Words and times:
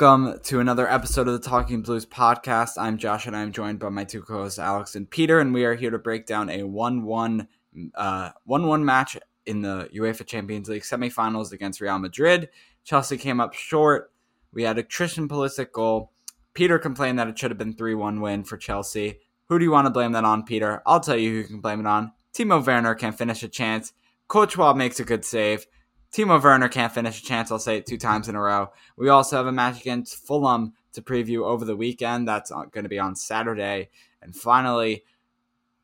Welcome 0.00 0.38
to 0.44 0.60
another 0.60 0.88
episode 0.88 1.26
of 1.26 1.32
the 1.32 1.48
Talking 1.48 1.82
Blues 1.82 2.06
podcast. 2.06 2.74
I'm 2.78 2.98
Josh 2.98 3.26
and 3.26 3.34
I'm 3.34 3.50
joined 3.50 3.80
by 3.80 3.88
my 3.88 4.04
two 4.04 4.22
co-hosts 4.22 4.60
Alex 4.60 4.94
and 4.94 5.10
Peter 5.10 5.40
and 5.40 5.52
we 5.52 5.64
are 5.64 5.74
here 5.74 5.90
to 5.90 5.98
break 5.98 6.24
down 6.24 6.48
a 6.50 6.60
1-1 6.60 7.48
uh 7.96 8.30
1-1 8.48 8.82
match 8.84 9.18
in 9.44 9.62
the 9.62 9.90
UEFA 9.92 10.24
Champions 10.24 10.68
League 10.68 10.82
semifinals 10.82 11.50
against 11.50 11.80
Real 11.80 11.98
Madrid. 11.98 12.48
Chelsea 12.84 13.16
came 13.16 13.40
up 13.40 13.54
short. 13.54 14.12
We 14.52 14.62
had 14.62 14.78
a 14.78 14.84
Christian 14.84 15.28
Pulisic 15.28 15.72
goal. 15.72 16.12
Peter 16.54 16.78
complained 16.78 17.18
that 17.18 17.26
it 17.26 17.36
should 17.36 17.50
have 17.50 17.58
been 17.58 17.74
3-1 17.74 18.20
win 18.20 18.44
for 18.44 18.56
Chelsea. 18.56 19.18
Who 19.48 19.58
do 19.58 19.64
you 19.64 19.72
want 19.72 19.86
to 19.86 19.90
blame 19.90 20.12
that 20.12 20.24
on, 20.24 20.44
Peter? 20.44 20.80
I'll 20.86 21.00
tell 21.00 21.16
you 21.16 21.30
who 21.30 21.36
you 21.38 21.44
can 21.44 21.60
blame 21.60 21.80
it 21.80 21.86
on. 21.86 22.12
Timo 22.32 22.64
Werner 22.64 22.94
can't 22.94 23.18
finish 23.18 23.42
a 23.42 23.48
chance. 23.48 23.92
Courtois 24.28 24.74
makes 24.74 25.00
a 25.00 25.04
good 25.04 25.24
save. 25.24 25.66
Timo 26.12 26.42
Werner 26.42 26.68
can't 26.68 26.92
finish 26.92 27.20
a 27.20 27.24
chance. 27.24 27.52
I'll 27.52 27.58
say 27.58 27.76
it 27.76 27.86
two 27.86 27.98
times 27.98 28.28
in 28.28 28.34
a 28.34 28.40
row. 28.40 28.70
We 28.96 29.08
also 29.08 29.36
have 29.36 29.46
a 29.46 29.52
match 29.52 29.80
against 29.80 30.26
Fulham 30.26 30.72
to 30.92 31.02
preview 31.02 31.44
over 31.44 31.64
the 31.64 31.76
weekend. 31.76 32.26
That's 32.26 32.50
going 32.50 32.82
to 32.82 32.88
be 32.88 32.98
on 32.98 33.14
Saturday. 33.14 33.90
And 34.22 34.34
finally, 34.34 35.04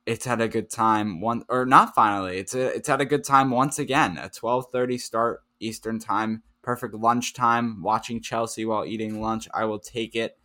it's 0.07 0.25
had 0.25 0.41
a 0.41 0.49
good 0.49 0.71
time. 0.71 1.21
One 1.21 1.45
or 1.49 1.67
not 1.67 1.95
finally, 1.95 2.39
it's 2.39 2.55
a, 2.55 2.75
it's 2.75 2.89
had 2.89 3.01
a 3.01 3.07
good 3.07 3.25
time 3.25 3.51
once 3.51 3.79
again. 3.79 4.19
A 4.19 4.29
twelve 4.29 4.67
thirty 4.71 4.99
start 4.99 5.43
Eastern 5.61 5.99
time, 5.99 6.43
perfect 6.63 6.95
lunch 6.95 7.33
time. 7.35 7.83
Watching 7.83 8.21
Chelsea 8.21 8.65
while 8.65 8.85
eating 8.85 9.21
lunch, 9.21 9.49
I 9.55 9.65
will 9.65 9.79
take 9.79 10.15
it. 10.15 10.37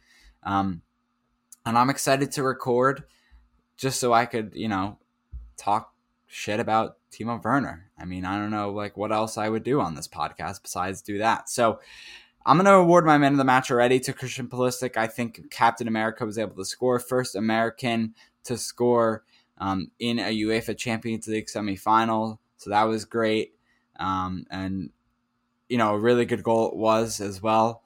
Um, 0.43 0.81
and 1.65 1.77
I'm 1.77 1.89
excited 1.89 2.31
to 2.33 2.43
record, 2.43 3.03
just 3.75 3.99
so 3.99 4.13
I 4.13 4.25
could 4.25 4.51
you 4.53 4.67
know 4.67 4.97
talk 5.57 5.93
shit 6.31 6.59
about 6.59 6.97
Timo 7.11 7.43
Werner. 7.43 7.89
I 7.97 8.05
mean, 8.05 8.23
I 8.23 8.37
don't 8.37 8.51
know 8.51 8.71
like 8.71 8.95
what 8.95 9.11
else 9.11 9.37
I 9.37 9.49
would 9.49 9.63
do 9.63 9.81
on 9.81 9.95
this 9.95 10.07
podcast 10.07 10.61
besides 10.61 11.01
do 11.01 11.17
that. 11.17 11.49
So 11.49 11.79
I'm 12.45 12.57
going 12.57 12.65
to 12.65 12.73
award 12.73 13.05
my 13.05 13.17
man 13.17 13.33
of 13.33 13.39
the 13.39 13.43
match 13.43 13.71
already 13.71 13.99
to 14.01 14.13
Christian 14.13 14.47
Pulisic. 14.47 14.95
I 14.95 15.07
think 15.07 15.49
Captain 15.49 15.87
America 15.87 16.25
was 16.25 16.37
able 16.37 16.55
to 16.55 16.65
score 16.65 16.99
first 16.99 17.35
American 17.35 18.13
to 18.43 18.57
score 18.57 19.23
um, 19.57 19.89
in 19.99 20.19
a 20.19 20.41
UEFA 20.43 20.77
Champions 20.77 21.27
League 21.27 21.47
semifinal. 21.47 22.37
So 22.57 22.69
that 22.69 22.83
was 22.83 23.05
great. 23.05 23.55
Um, 23.99 24.45
and, 24.51 24.91
you 25.67 25.77
know, 25.77 25.95
a 25.95 25.99
really 25.99 26.25
good 26.25 26.43
goal 26.43 26.69
it 26.69 26.75
was 26.75 27.19
as 27.19 27.41
well. 27.41 27.81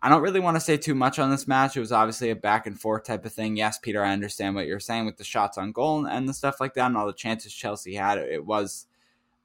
I 0.00 0.08
don't 0.08 0.22
really 0.22 0.40
want 0.40 0.56
to 0.56 0.60
say 0.60 0.76
too 0.76 0.94
much 0.94 1.18
on 1.18 1.30
this 1.30 1.48
match. 1.48 1.76
It 1.76 1.80
was 1.80 1.90
obviously 1.90 2.30
a 2.30 2.36
back 2.36 2.66
and 2.66 2.80
forth 2.80 3.04
type 3.04 3.24
of 3.24 3.32
thing. 3.32 3.56
Yes, 3.56 3.78
Peter, 3.78 4.04
I 4.04 4.12
understand 4.12 4.54
what 4.54 4.66
you're 4.66 4.78
saying 4.78 5.06
with 5.06 5.16
the 5.16 5.24
shots 5.24 5.58
on 5.58 5.72
goal 5.72 6.06
and 6.06 6.28
the 6.28 6.34
stuff 6.34 6.60
like 6.60 6.74
that 6.74 6.86
and 6.86 6.96
all 6.96 7.06
the 7.06 7.12
chances 7.12 7.52
Chelsea 7.52 7.94
had. 7.94 8.18
It 8.18 8.44
was, 8.44 8.86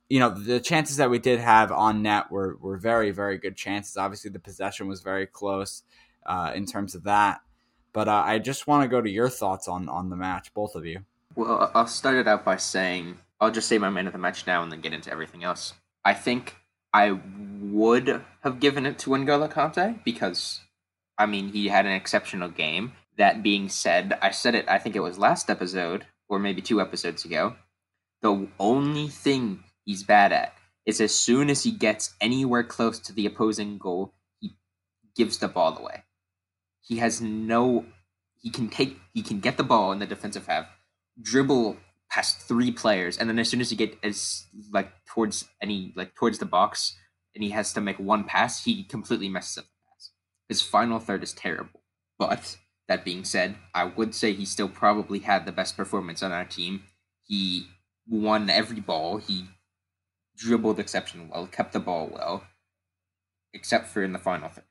you 0.09 0.19
know, 0.19 0.29
the 0.29 0.59
chances 0.59 0.97
that 0.97 1.09
we 1.09 1.17
did 1.17 1.39
have 1.39 1.71
on 1.71 2.03
net 2.03 2.29
were, 2.29 2.57
were 2.61 2.77
very, 2.77 3.09
very 3.09 3.39
good 3.39 3.55
chances. 3.55 3.97
Obviously, 3.97 4.29
the 4.29 4.39
possession 4.39 4.87
was 4.87 5.01
very 5.01 5.25
close 5.25 5.83
uh, 6.25 6.51
in 6.53 6.67
terms 6.67 6.93
of 6.93 7.03
that. 7.03 7.41
But 7.91 8.07
uh, 8.07 8.23
I 8.25 8.37
just 8.37 8.67
want 8.67 8.83
to 8.83 8.87
go 8.87 9.01
to 9.01 9.09
your 9.09 9.29
thoughts 9.29 9.67
on, 9.67 9.89
on 9.89 10.09
the 10.09 10.15
match, 10.15 10.53
both 10.53 10.75
of 10.75 10.85
you. 10.85 11.03
Well, 11.35 11.71
I'll 11.73 11.87
start 11.87 12.17
it 12.17 12.27
out 12.27 12.45
by 12.45 12.57
saying 12.57 13.17
I'll 13.41 13.51
just 13.51 13.67
say 13.67 13.79
my 13.79 13.89
man 13.89 14.05
of 14.05 14.13
the 14.13 14.19
match 14.19 14.45
now 14.45 14.61
and 14.61 14.71
then 14.71 14.81
get 14.81 14.93
into 14.93 15.11
everything 15.11 15.43
else. 15.43 15.73
I 16.05 16.13
think 16.13 16.57
I 16.93 17.19
would 17.61 18.21
have 18.41 18.59
given 18.59 18.85
it 18.85 18.99
to 18.99 19.09
N'Golo 19.11 19.51
Kante 19.51 20.03
because, 20.03 20.61
I 21.17 21.25
mean, 21.25 21.49
he 21.49 21.69
had 21.69 21.85
an 21.85 21.93
exceptional 21.93 22.49
game. 22.49 22.93
That 23.17 23.43
being 23.43 23.69
said, 23.69 24.17
I 24.21 24.31
said 24.31 24.55
it, 24.55 24.65
I 24.67 24.77
think 24.79 24.95
it 24.95 25.01
was 25.01 25.17
last 25.17 25.49
episode, 25.49 26.05
or 26.27 26.39
maybe 26.39 26.61
two 26.61 26.81
episodes 26.81 27.25
ago. 27.25 27.55
The 28.21 28.47
only 28.59 29.07
thing 29.07 29.63
he's 29.85 30.03
bad 30.03 30.31
at 30.31 30.53
is 30.85 30.99
as 30.99 31.13
soon 31.13 31.49
as 31.49 31.63
he 31.63 31.71
gets 31.71 32.15
anywhere 32.19 32.63
close 32.63 32.99
to 32.99 33.13
the 33.13 33.25
opposing 33.25 33.77
goal, 33.77 34.13
he 34.39 34.55
gives 35.15 35.37
the 35.37 35.47
ball 35.47 35.77
away. 35.77 36.03
He 36.81 36.97
has 36.97 37.21
no. 37.21 37.85
He 38.41 38.49
can 38.49 38.69
take. 38.69 38.99
He 39.13 39.21
can 39.21 39.39
get 39.39 39.57
the 39.57 39.63
ball 39.63 39.91
in 39.91 39.99
the 39.99 40.05
defensive 40.05 40.47
half, 40.47 40.65
dribble 41.21 41.77
past 42.13 42.39
three 42.41 42.71
players, 42.71 43.17
and 43.17 43.27
then 43.27 43.39
as 43.39 43.49
soon 43.49 43.59
as 43.59 43.71
you 43.71 43.77
get 43.77 43.97
as 44.03 44.45
like 44.71 44.91
towards 45.05 45.45
any 45.61 45.91
like 45.95 46.13
towards 46.13 46.37
the 46.37 46.45
box, 46.45 46.95
and 47.33 47.43
he 47.43 47.49
has 47.49 47.73
to 47.73 47.81
make 47.81 47.97
one 47.97 48.23
pass, 48.23 48.63
he 48.63 48.83
completely 48.83 49.27
messes 49.27 49.57
up 49.57 49.65
the 49.65 49.89
pass. 49.89 50.11
His 50.47 50.61
final 50.61 50.99
third 50.99 51.23
is 51.23 51.33
terrible. 51.33 51.81
But 52.19 52.57
that 52.87 53.03
being 53.03 53.23
said, 53.23 53.55
I 53.73 53.85
would 53.85 54.13
say 54.13 54.33
he 54.33 54.45
still 54.45 54.69
probably 54.69 55.19
had 55.19 55.45
the 55.45 55.51
best 55.51 55.75
performance 55.75 56.21
on 56.21 56.31
our 56.31 56.45
team. 56.45 56.83
He 57.25 57.65
won 58.07 58.47
every 58.49 58.79
ball. 58.79 59.17
He 59.17 59.47
dribbled 60.37 60.79
exceptionally 60.79 61.29
well, 61.33 61.47
kept 61.47 61.73
the 61.73 61.79
ball 61.79 62.09
well, 62.13 62.43
except 63.53 63.87
for 63.87 64.03
in 64.03 64.13
the 64.13 64.19
final 64.19 64.49
third. 64.49 64.65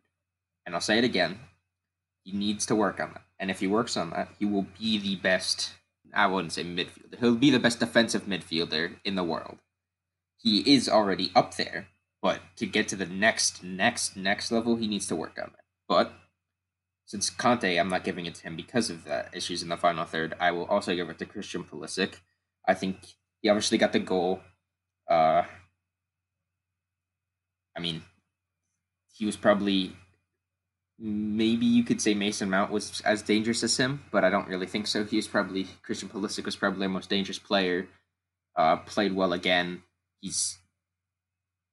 And 0.65 0.77
I'll 0.77 0.81
say 0.81 0.99
it 0.99 1.05
again, 1.05 1.41
he 2.23 2.31
needs 2.31 2.67
to 2.67 2.77
work 2.77 3.01
on 3.01 3.11
that. 3.15 3.25
And 3.41 3.51
if 3.51 3.59
he 3.59 3.67
works 3.67 3.97
on 3.97 4.11
that, 4.11 4.29
he 4.39 4.45
will 4.45 4.67
be 4.79 4.99
the 4.99 5.17
best 5.17 5.73
I 6.13 6.27
wouldn't 6.27 6.53
say 6.53 6.65
midfielder. 6.65 7.19
He'll 7.19 7.37
be 7.37 7.51
the 7.51 7.59
best 7.59 7.81
defensive 7.81 8.25
midfielder 8.25 8.97
in 9.05 9.15
the 9.15 9.25
world. 9.25 9.59
He 10.37 10.75
is 10.75 10.89
already 10.89 11.31
up 11.35 11.57
there, 11.57 11.89
but 12.21 12.41
to 12.57 12.67
get 12.67 12.89
to 12.89 12.97
the 12.97 13.07
next, 13.07 13.63
next, 13.63 14.17
next 14.17 14.51
level, 14.51 14.77
he 14.77 14.89
needs 14.89 15.07
to 15.09 15.17
work 15.17 15.39
on 15.39 15.53
that. 15.53 15.65
But 15.89 16.13
since 17.07 17.31
Kante, 17.31 17.79
I'm 17.79 17.89
not 17.89 18.05
giving 18.05 18.27
it 18.27 18.35
to 18.37 18.43
him 18.43 18.57
because 18.57 18.91
of 18.91 19.05
the 19.05 19.27
issues 19.33 19.63
in 19.63 19.69
the 19.69 19.77
final 19.77 20.05
third. 20.05 20.35
I 20.41 20.51
will 20.51 20.65
also 20.65 20.95
give 20.95 21.11
it 21.11 21.19
to 21.19 21.27
Christian 21.27 21.65
Pulisic. 21.65 22.21
I 22.67 22.75
think 22.75 22.97
he 23.41 23.49
obviously 23.49 23.79
got 23.79 23.93
the 23.93 23.99
goal. 23.99 24.41
Uh, 25.09 25.43
I 27.77 27.81
mean, 27.81 28.03
he 29.13 29.27
was 29.27 29.37
probably 29.37 29.97
maybe 30.99 31.67
you 31.67 31.85
could 31.85 32.01
say 32.01 32.15
Mason 32.15 32.51
Mount 32.51 32.71
was 32.71 33.01
as 33.03 33.23
dangerous 33.23 33.63
as 33.63 33.77
him, 33.77 34.05
but 34.11 34.25
I 34.25 34.31
don't 34.31 34.49
really 34.49 34.67
think 34.67 34.87
so. 34.87 35.05
He 35.05 35.17
He's 35.17 35.29
probably 35.29 35.67
Christian 35.83 36.09
Pulisic 36.09 36.45
was 36.45 36.57
probably 36.57 36.87
the 36.87 36.89
most 36.89 37.11
dangerous 37.11 37.39
player. 37.39 37.89
Uh, 38.57 38.77
played 38.77 39.15
well 39.15 39.33
again. 39.33 39.83
He's 40.21 40.59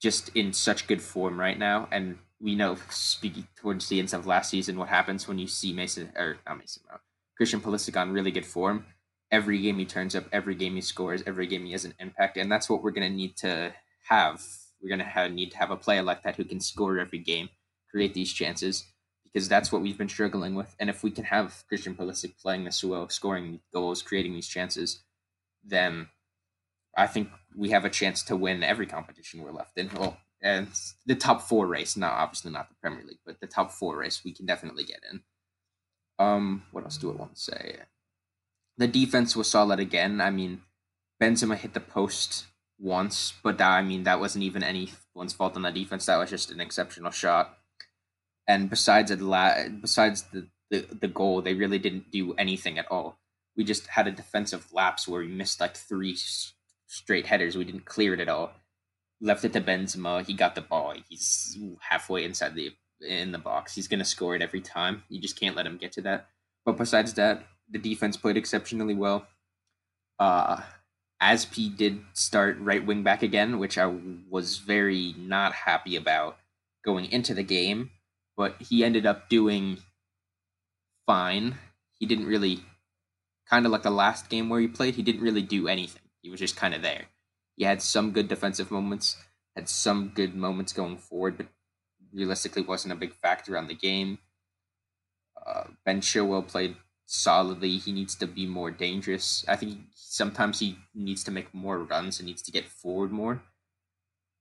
just 0.01 0.29
in 0.29 0.53
such 0.53 0.87
good 0.87 1.01
form 1.01 1.39
right 1.39 1.59
now, 1.59 1.87
and 1.91 2.17
we 2.41 2.55
know 2.55 2.77
speaking 2.89 3.47
towards 3.57 3.89
the 3.89 3.99
end 3.99 4.13
of 4.13 4.25
last 4.25 4.49
season 4.49 4.77
what 4.77 4.87
happens 4.87 5.27
when 5.27 5.39
you 5.39 5.47
see 5.47 5.73
Mason 5.73 6.11
or 6.15 6.37
not 6.47 6.57
Mason 6.57 6.83
Mount, 6.89 7.01
Christian 7.35 7.59
Pulisic 7.59 7.99
on 7.99 8.13
really 8.13 8.31
good 8.31 8.45
form. 8.45 8.85
Every 9.31 9.61
game 9.61 9.77
he 9.77 9.85
turns 9.85 10.15
up, 10.15 10.25
every 10.31 10.55
game 10.55 10.75
he 10.75 10.81
scores, 10.81 11.21
every 11.27 11.45
game 11.45 11.65
he 11.65 11.73
has 11.73 11.85
an 11.85 11.93
impact, 11.99 12.37
and 12.37 12.51
that's 12.51 12.69
what 12.69 12.81
we're 12.81 12.91
gonna 12.91 13.09
need 13.09 13.35
to 13.37 13.73
have. 14.07 14.41
We're 14.81 14.89
gonna 14.89 15.03
have, 15.03 15.31
need 15.31 15.51
to 15.51 15.57
have 15.57 15.71
a 15.71 15.75
player 15.75 16.01
like 16.01 16.23
that 16.23 16.37
who 16.37 16.45
can 16.45 16.61
score 16.61 16.97
every 16.97 17.19
game, 17.19 17.49
create 17.91 18.13
these 18.13 18.31
chances, 18.31 18.85
because 19.31 19.47
that's 19.47 19.71
what 19.71 19.81
we've 19.81 19.97
been 19.97 20.09
struggling 20.09 20.55
with. 20.55 20.75
And 20.79 20.89
if 20.89 21.03
we 21.03 21.11
can 21.11 21.25
have 21.25 21.63
Christian 21.67 21.95
Pulisic 21.95 22.39
playing 22.41 22.63
this 22.63 22.83
well, 22.83 23.09
scoring 23.09 23.59
goals, 23.73 24.01
creating 24.01 24.33
these 24.33 24.47
chances, 24.47 24.99
then 25.63 26.07
I 26.97 27.07
think 27.07 27.29
we 27.55 27.69
have 27.69 27.85
a 27.85 27.89
chance 27.89 28.23
to 28.23 28.35
win 28.35 28.63
every 28.63 28.85
competition 28.85 29.41
we're 29.41 29.51
left 29.51 29.77
in. 29.77 29.89
Well, 29.95 30.17
and 30.41 30.67
the 31.05 31.15
top 31.15 31.41
four 31.41 31.67
race, 31.67 31.97
not 31.97 32.13
obviously 32.13 32.51
not 32.51 32.69
the 32.69 32.75
Premier 32.81 33.03
League, 33.05 33.19
but 33.25 33.39
the 33.39 33.47
top 33.47 33.71
four 33.71 33.97
race 33.97 34.21
we 34.23 34.33
can 34.33 34.45
definitely 34.45 34.83
get 34.83 35.01
in. 35.11 35.21
Um, 36.17 36.63
what 36.71 36.83
else 36.83 36.97
do 36.97 37.11
I 37.11 37.15
want 37.15 37.35
to 37.35 37.41
say? 37.41 37.75
The 38.77 38.87
defense 38.87 39.35
was 39.35 39.49
solid 39.49 39.79
again. 39.79 40.21
I 40.21 40.29
mean, 40.29 40.61
Benzema 41.21 41.55
hit 41.55 41.73
the 41.73 41.79
post 41.79 42.45
once, 42.79 43.33
but 43.43 43.57
that, 43.57 43.69
I 43.69 43.81
mean 43.81 44.03
that 44.03 44.19
wasn't 44.19 44.45
even 44.45 44.63
anyone's 44.63 45.33
fault 45.33 45.55
on 45.55 45.63
the 45.63 45.71
defense. 45.71 46.05
That 46.05 46.17
was 46.17 46.29
just 46.29 46.51
an 46.51 46.61
exceptional 46.61 47.11
shot. 47.11 47.58
And 48.49 48.67
besides 48.67 49.11
it, 49.11 49.19
besides 49.79 50.23
the, 50.33 50.47
the 50.71 50.87
the 51.01 51.07
goal, 51.07 51.41
they 51.43 51.53
really 51.53 51.77
didn't 51.77 52.11
do 52.11 52.33
anything 52.33 52.79
at 52.79 52.91
all. 52.91 53.19
We 53.55 53.63
just 53.63 53.85
had 53.85 54.07
a 54.07 54.11
defensive 54.11 54.73
lapse 54.73 55.07
where 55.07 55.21
we 55.21 55.27
missed 55.27 55.61
like 55.61 55.77
three 55.77 56.17
straight 56.87 57.27
headers. 57.27 57.55
We 57.55 57.63
didn't 57.63 57.85
clear 57.85 58.15
it 58.15 58.19
at 58.19 58.27
all. 58.27 58.53
Left 59.21 59.45
it 59.45 59.53
to 59.53 59.61
Benzema. 59.61 60.25
He 60.25 60.33
got 60.33 60.55
the 60.55 60.61
ball. 60.61 60.95
He's 61.07 61.59
halfway 61.79 62.25
inside 62.25 62.55
the 62.55 62.71
in 63.07 63.31
the 63.31 63.37
box. 63.37 63.75
He's 63.75 63.87
gonna 63.87 64.03
score 64.03 64.35
it 64.35 64.41
every 64.41 64.61
time. 64.61 65.03
You 65.09 65.21
just 65.21 65.39
can't 65.39 65.55
let 65.55 65.67
him 65.67 65.77
get 65.77 65.91
to 65.93 66.01
that. 66.01 66.27
But 66.65 66.77
besides 66.77 67.13
that, 67.13 67.45
the 67.69 67.77
defense 67.77 68.17
played 68.17 68.35
exceptionally 68.35 68.95
well. 68.95 69.27
Uh 70.17 70.61
Azpi 71.21 71.75
did 71.75 72.01
start 72.13 72.57
right 72.59 72.83
wing 72.83 73.03
back 73.03 73.21
again, 73.21 73.59
which 73.59 73.77
I 73.77 73.93
was 74.27 74.57
very 74.57 75.13
not 75.17 75.53
happy 75.53 75.95
about 75.97 76.37
going 76.83 77.05
into 77.11 77.33
the 77.35 77.43
game, 77.43 77.91
but 78.39 78.55
he 78.61 78.85
ended 78.85 79.05
up 79.05 79.27
doing 79.27 79.79
fine. 81.05 81.57
He 81.99 82.05
didn't 82.05 82.25
really 82.25 82.61
kind 83.49 83.65
of 83.65 83.71
like 83.73 83.83
the 83.83 83.91
last 83.91 84.29
game 84.29 84.47
where 84.47 84.61
he 84.61 84.67
played, 84.69 84.95
he 84.95 85.03
didn't 85.03 85.21
really 85.21 85.41
do 85.41 85.67
anything. 85.67 86.03
He 86.21 86.29
was 86.29 86.39
just 86.39 86.55
kind 86.55 86.73
of 86.73 86.81
there. 86.81 87.07
He 87.57 87.65
had 87.65 87.81
some 87.81 88.11
good 88.11 88.29
defensive 88.29 88.71
moments, 88.71 89.17
had 89.57 89.67
some 89.67 90.13
good 90.15 90.35
moments 90.35 90.71
going 90.71 90.95
forward, 90.95 91.35
but 91.35 91.47
realistically 92.13 92.61
wasn't 92.61 92.93
a 92.93 92.95
big 92.95 93.13
factor 93.13 93.57
on 93.57 93.67
the 93.67 93.73
game. 93.73 94.19
Uh, 95.45 95.65
ben 95.83 95.99
Chilwell 95.99 96.47
played 96.47 96.77
solidly. 97.07 97.75
He 97.75 97.91
needs 97.91 98.15
to 98.15 98.25
be 98.25 98.45
more 98.45 98.71
dangerous. 98.71 99.43
I 99.49 99.57
think 99.57 99.79
sometimes 99.93 100.61
he 100.61 100.77
needs 100.95 101.25
to 101.25 101.31
make 101.31 101.53
more 101.53 101.79
runs 101.79 102.19
and 102.19 102.27
needs 102.27 102.43
to 102.43 102.53
get 102.53 102.69
forward 102.69 103.11
more. 103.11 103.43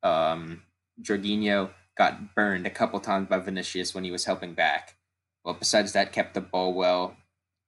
Um, 0.05 0.63
Jorginho 1.03 1.71
got 1.99 2.35
burned 2.35 2.67
a 2.67 2.71
couple 2.71 3.01
times 3.01 3.29
by 3.29 3.39
Vinicius 3.39 3.95
when 3.95 4.05
he 4.05 4.11
was 4.11 4.25
helping 4.25 4.55
back. 4.55 4.97
But 5.45 5.59
besides 5.59 5.93
that, 5.93 6.13
kept 6.13 6.35
the 6.35 6.41
ball 6.41 6.73
well. 6.73 7.17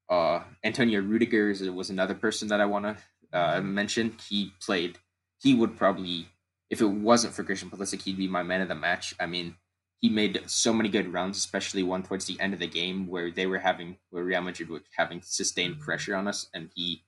Uh, 0.09 0.43
Antonio 0.65 1.01
Rudiger 1.01 1.53
was 1.73 1.91
another 1.91 2.15
person 2.15 2.49
that 2.49 2.61
I 2.61 2.67
want 2.67 2.85
to 2.85 2.97
uh, 3.33 3.61
mention. 3.61 4.17
He 4.29 4.53
played. 4.61 4.99
He 5.43 5.55
would 5.55 5.77
probably, 5.77 6.29
if 6.69 6.81
it 6.81 6.87
wasn't 6.87 7.35
for 7.35 7.45
Christian 7.45 7.71
Pulisic, 7.71 8.03
he'd 8.03 8.17
be 8.17 8.29
my 8.29 8.43
man 8.43 8.61
of 8.61 8.69
the 8.69 8.75
match. 8.75 9.15
I 9.19 9.27
mean, 9.27 9.57
he 10.01 10.09
made 10.09 10.41
so 10.47 10.73
many 10.73 10.89
good 10.89 11.13
runs, 11.13 11.37
especially 11.37 11.83
one 11.83 12.03
towards 12.03 12.27
the 12.27 12.41
end 12.41 12.55
of 12.55 12.61
the 12.61 12.67
game 12.67 13.07
where 13.07 13.31
they 13.31 13.47
were 13.47 13.59
having 13.59 13.99
where 14.11 14.25
Real 14.25 14.41
Madrid 14.41 14.71
were 14.71 14.83
having 14.97 15.21
sustained 15.23 15.75
mm-hmm. 15.75 15.85
pressure 15.85 16.17
on 16.17 16.27
us, 16.27 16.49
and 16.55 16.71
he 16.75 17.03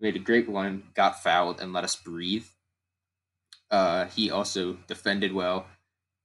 made 0.00 0.16
a 0.16 0.20
great 0.20 0.48
one, 0.48 0.84
got 0.94 1.22
fouled, 1.22 1.60
and 1.60 1.72
let 1.72 1.84
us 1.84 1.96
breathe. 1.96 2.46
Uh, 3.70 4.06
he 4.06 4.30
also 4.30 4.78
defended 4.86 5.32
well. 5.32 5.66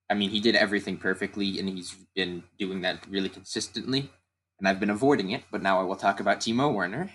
I 0.09 0.13
mean, 0.13 0.29
he 0.29 0.39
did 0.39 0.55
everything 0.55 0.97
perfectly, 0.97 1.59
and 1.59 1.67
he's 1.67 1.95
been 2.15 2.43
doing 2.59 2.81
that 2.81 3.05
really 3.09 3.29
consistently. 3.29 4.11
And 4.59 4.67
I've 4.67 4.79
been 4.79 4.89
avoiding 4.89 5.31
it, 5.31 5.43
but 5.51 5.61
now 5.61 5.79
I 5.79 5.83
will 5.83 5.95
talk 5.95 6.19
about 6.19 6.39
Timo 6.39 6.73
Werner. 6.73 7.11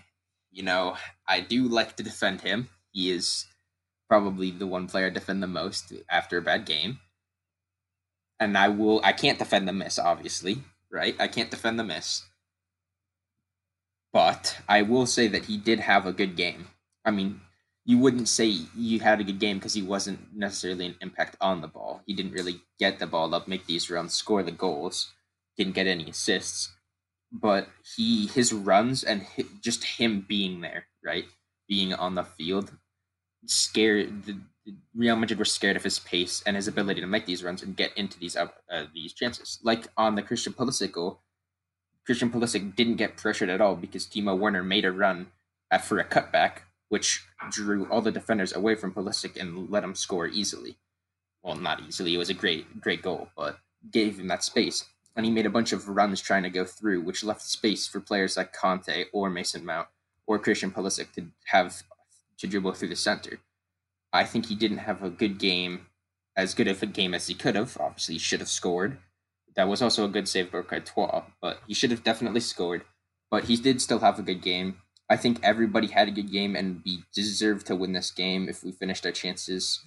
You 0.51 0.63
know, 0.65 0.97
I 1.27 1.41
do 1.41 1.69
like 1.69 1.97
to 1.97 2.03
defend 2.03 2.43
him. 2.43 2.69
He 2.93 3.11
is 3.11 3.47
probably 4.09 4.51
the 4.51 4.67
one 4.67 4.89
player 4.89 5.07
I 5.07 5.11
defend 5.11 5.43
the 5.43 5.47
most 5.47 5.93
after 6.11 6.39
a 6.39 6.43
bad 6.43 6.67
game 6.67 6.99
and 8.41 8.57
I 8.57 8.69
will. 8.69 9.01
I 9.05 9.13
can't 9.13 9.39
defend 9.39 9.69
the 9.69 9.73
miss, 9.73 9.99
obviously, 9.99 10.59
right? 10.91 11.15
I 11.21 11.29
can't 11.29 11.51
defend 11.51 11.79
the 11.79 11.85
miss, 11.85 12.25
but 14.13 14.59
I 14.69 14.83
will 14.83 15.07
say 15.07 15.29
that 15.29 15.45
he 15.45 15.59
did 15.59 15.81
have 15.81 16.07
a 16.07 16.13
good 16.13 16.35
game. 16.35 16.69
I 17.05 17.11
mean, 17.11 17.43
you 17.91 17.99
wouldn't 17.99 18.29
say 18.29 18.47
you 18.77 19.01
had 19.01 19.19
a 19.19 19.25
good 19.25 19.41
game 19.41 19.59
because 19.59 19.75
he 19.75 19.83
wasn't 19.83 20.21
necessarily 20.33 20.87
an 20.87 20.95
impact 21.01 21.37
on 21.41 21.61
the 21.61 21.67
ball. 21.67 22.03
He 22.07 22.15
didn't 22.15 22.31
really 22.39 22.61
get 22.79 23.01
the 23.01 23.07
ball 23.09 23.35
up, 23.35 23.49
make 23.49 23.67
these 23.67 23.91
runs, 23.91 24.15
score 24.15 24.45
the 24.45 24.53
goals, 24.53 25.13
didn't 25.57 25.75
get 25.75 25.89
any 25.89 26.09
assists. 26.09 26.71
But 27.33 27.67
he, 27.97 28.29
his 28.29 28.53
runs 28.53 29.03
and 29.03 29.27
just 29.61 29.83
him 29.99 30.25
being 30.29 30.61
there, 30.61 30.87
right, 31.05 31.25
being 31.69 31.93
on 31.93 32.15
the 32.15 32.23
field, 32.23 32.71
scared 33.47 34.25
the, 34.25 34.39
Real 34.95 35.17
Madrid 35.17 35.41
were 35.41 35.45
scared 35.45 35.75
of 35.75 35.83
his 35.83 35.99
pace 35.99 36.45
and 36.47 36.55
his 36.55 36.69
ability 36.69 37.01
to 37.01 37.09
make 37.09 37.27
these 37.27 37.43
runs 37.43 37.61
and 37.61 37.77
get 37.77 37.91
into 37.97 38.21
these 38.21 38.37
uh, 38.37 38.47
these 38.95 39.13
chances. 39.15 39.59
Like 39.65 39.89
on 39.97 40.15
the 40.15 40.23
Christian 40.23 40.53
Pulisic 40.53 40.93
goal, 40.93 41.23
Christian 42.07 42.31
Pulisic 42.31 42.77
didn't 42.77 42.97
get 42.97 43.17
pressured 43.17 43.51
at 43.51 43.61
all 43.61 43.75
because 43.75 44.07
Timo 44.07 44.39
Werner 44.39 44.63
made 44.63 44.85
a 44.85 44.93
run 44.93 45.27
for 45.83 45.99
a 45.99 46.05
cutback, 46.05 46.70
which 46.91 47.27
drew 47.51 47.87
all 47.89 48.03
the 48.03 48.13
defenders 48.13 48.55
away 48.55 48.77
from 48.77 48.95
Pulisic 48.95 49.41
and 49.41 49.71
let 49.71 49.85
him 49.85 49.97
score 49.97 50.29
easily. 50.29 50.79
Well, 51.43 51.57
not 51.57 51.83
easily. 51.83 52.15
It 52.15 52.19
was 52.19 52.31
a 52.31 52.35
great 52.35 52.81
great 52.83 53.03
goal, 53.03 53.31
but 53.37 53.61
gave 53.91 54.21
him 54.21 54.29
that 54.29 54.45
space. 54.45 54.87
And 55.17 55.27
he 55.27 55.33
made 55.33 55.47
a 55.47 55.51
bunch 55.51 55.73
of 55.73 55.89
runs 55.89 56.23
trying 56.23 56.45
to 56.45 56.51
go 56.51 56.67
through, 56.67 57.03
which 57.03 57.25
left 57.25 57.43
space 57.43 57.89
for 57.89 58.01
players 58.01 58.37
like 58.39 58.55
Kanté 58.55 59.07
or 59.13 59.31
Mason 59.31 59.67
Mount 59.67 59.89
or 60.27 60.39
Christian 60.39 60.73
Pulisic 60.73 61.13
to 61.15 61.29
have 61.47 61.83
to 62.39 62.49
dribble 62.49 62.75
through 62.75 62.91
the 62.91 62.97
center 62.97 63.41
I 64.13 64.25
think 64.25 64.47
he 64.47 64.57
didn't 64.57 64.79
have 64.79 65.03
a 65.05 65.11
good 65.11 65.39
game, 65.39 65.89
as 66.37 66.55
good 66.55 66.69
of 66.69 66.83
a 66.83 66.87
game 66.87 67.15
as 67.15 67.29
he 67.29 67.35
could 67.35 67.57
have. 67.57 67.79
Obviously, 67.81 68.17
he 68.17 68.21
should 68.21 68.41
have 68.41 68.51
scored. 68.51 68.99
That 69.57 69.69
was 69.69 69.83
also 69.83 70.05
a 70.05 70.09
good 70.09 70.29
save 70.29 70.53
by 70.53 70.63
Courtois, 70.63 71.25
but 71.43 71.61
he 71.69 71.75
should 71.75 71.93
have 71.93 72.05
definitely 72.05 72.41
scored. 72.41 72.85
But 73.31 73.45
he 73.45 73.57
did 73.57 73.83
still 73.83 74.01
have 74.01 74.19
a 74.19 74.23
good 74.23 74.43
game. 74.43 74.79
I 75.11 75.17
think 75.17 75.41
everybody 75.43 75.89
had 75.89 76.07
a 76.07 76.13
good 76.13 76.31
game, 76.31 76.55
and 76.55 76.83
we 76.87 77.03
deserve 77.13 77.65
to 77.65 77.75
win 77.75 77.93
this 77.93 78.13
game 78.13 78.49
if 78.49 78.63
we 78.63 78.71
finished 78.71 79.05
our 79.05 79.11
chances. 79.11 79.85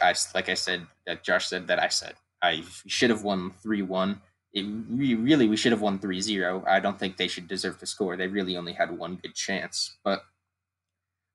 I, 0.00 0.14
like 0.34 0.48
I 0.48 0.54
said, 0.54 0.86
that 1.06 1.22
Josh 1.22 1.46
said, 1.46 1.66
that 1.66 1.80
I 1.80 1.88
said. 1.88 2.14
I 2.42 2.64
should 2.86 3.10
have 3.10 3.22
won 3.22 3.52
3 3.62 3.82
1. 3.82 4.20
It, 4.54 4.62
we 4.90 5.14
really, 5.14 5.46
we 5.46 5.58
should 5.58 5.72
have 5.72 5.82
won 5.82 5.98
3 5.98 6.22
0. 6.22 6.64
I 6.66 6.80
don't 6.80 6.98
think 6.98 7.18
they 7.18 7.28
should 7.28 7.46
deserve 7.46 7.78
to 7.80 7.86
score. 7.86 8.16
They 8.16 8.26
really 8.26 8.56
only 8.56 8.72
had 8.72 8.96
one 8.96 9.16
good 9.16 9.34
chance. 9.34 9.98
But 10.02 10.22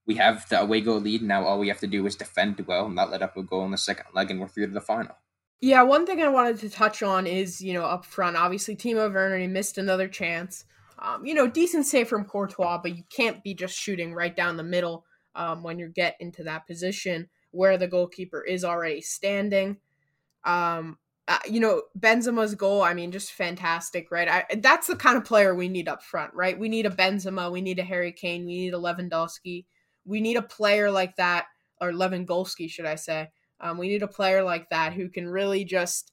we 0.07 0.15
have 0.15 0.49
the 0.49 0.61
away 0.61 0.81
goal 0.81 0.99
lead. 0.99 1.21
Now 1.21 1.45
all 1.45 1.59
we 1.59 1.67
have 1.67 1.79
to 1.81 1.87
do 1.87 2.07
is 2.07 2.15
defend 2.15 2.65
well 2.67 2.87
and 2.87 2.95
not 2.95 3.11
let 3.11 3.21
up 3.21 3.37
a 3.37 3.43
goal 3.43 3.63
in 3.63 3.71
the 3.71 3.77
second 3.77 4.07
leg, 4.15 4.31
and 4.31 4.39
we're 4.39 4.47
through 4.47 4.67
to 4.67 4.73
the 4.73 4.81
final. 4.81 5.15
Yeah, 5.61 5.83
one 5.83 6.07
thing 6.07 6.21
I 6.21 6.29
wanted 6.29 6.59
to 6.59 6.69
touch 6.69 7.03
on 7.03 7.27
is, 7.27 7.61
you 7.61 7.73
know, 7.73 7.83
up 7.83 8.05
front, 8.05 8.35
obviously 8.35 8.75
Timo 8.75 9.13
Werner 9.13 9.37
he 9.37 9.47
missed 9.47 9.77
another 9.77 10.07
chance. 10.07 10.65
Um, 10.99 11.25
you 11.25 11.33
know, 11.33 11.47
decent 11.47 11.85
save 11.85 12.07
from 12.07 12.25
Courtois, 12.25 12.79
but 12.81 12.95
you 12.95 13.03
can't 13.09 13.43
be 13.43 13.53
just 13.53 13.75
shooting 13.75 14.13
right 14.13 14.35
down 14.35 14.57
the 14.57 14.63
middle 14.63 15.05
um, 15.35 15.63
when 15.63 15.79
you 15.79 15.89
get 15.89 16.15
into 16.19 16.43
that 16.43 16.67
position 16.67 17.29
where 17.51 17.77
the 17.77 17.87
goalkeeper 17.87 18.41
is 18.43 18.63
already 18.63 19.01
standing. 19.01 19.77
Um, 20.43 20.97
uh, 21.27 21.39
you 21.49 21.59
know, 21.59 21.83
Benzema's 21.97 22.55
goal, 22.55 22.81
I 22.81 22.93
mean, 22.93 23.11
just 23.11 23.31
fantastic, 23.31 24.11
right? 24.11 24.27
I, 24.27 24.55
that's 24.57 24.87
the 24.87 24.95
kind 24.95 25.15
of 25.15 25.23
player 25.23 25.55
we 25.55 25.69
need 25.69 25.87
up 25.87 26.03
front, 26.03 26.33
right? 26.33 26.59
We 26.59 26.67
need 26.67 26.85
a 26.85 26.89
Benzema, 26.89 27.51
we 27.51 27.61
need 27.61 27.79
a 27.79 27.83
Harry 27.83 28.11
Kane, 28.11 28.45
we 28.45 28.53
need 28.53 28.73
a 28.73 28.77
Lewandowski. 28.77 29.65
We 30.05 30.19
need 30.19 30.35
a 30.35 30.41
player 30.41 30.91
like 30.91 31.15
that, 31.15 31.45
or 31.79 31.91
Lewandowski, 31.91 32.69
should 32.69 32.85
I 32.85 32.95
say? 32.95 33.29
Um, 33.61 33.77
we 33.77 33.87
need 33.87 34.03
a 34.03 34.07
player 34.07 34.43
like 34.43 34.69
that 34.69 34.91
who 34.91 35.07
can 35.07 35.29
really 35.29 35.63
just 35.63 36.11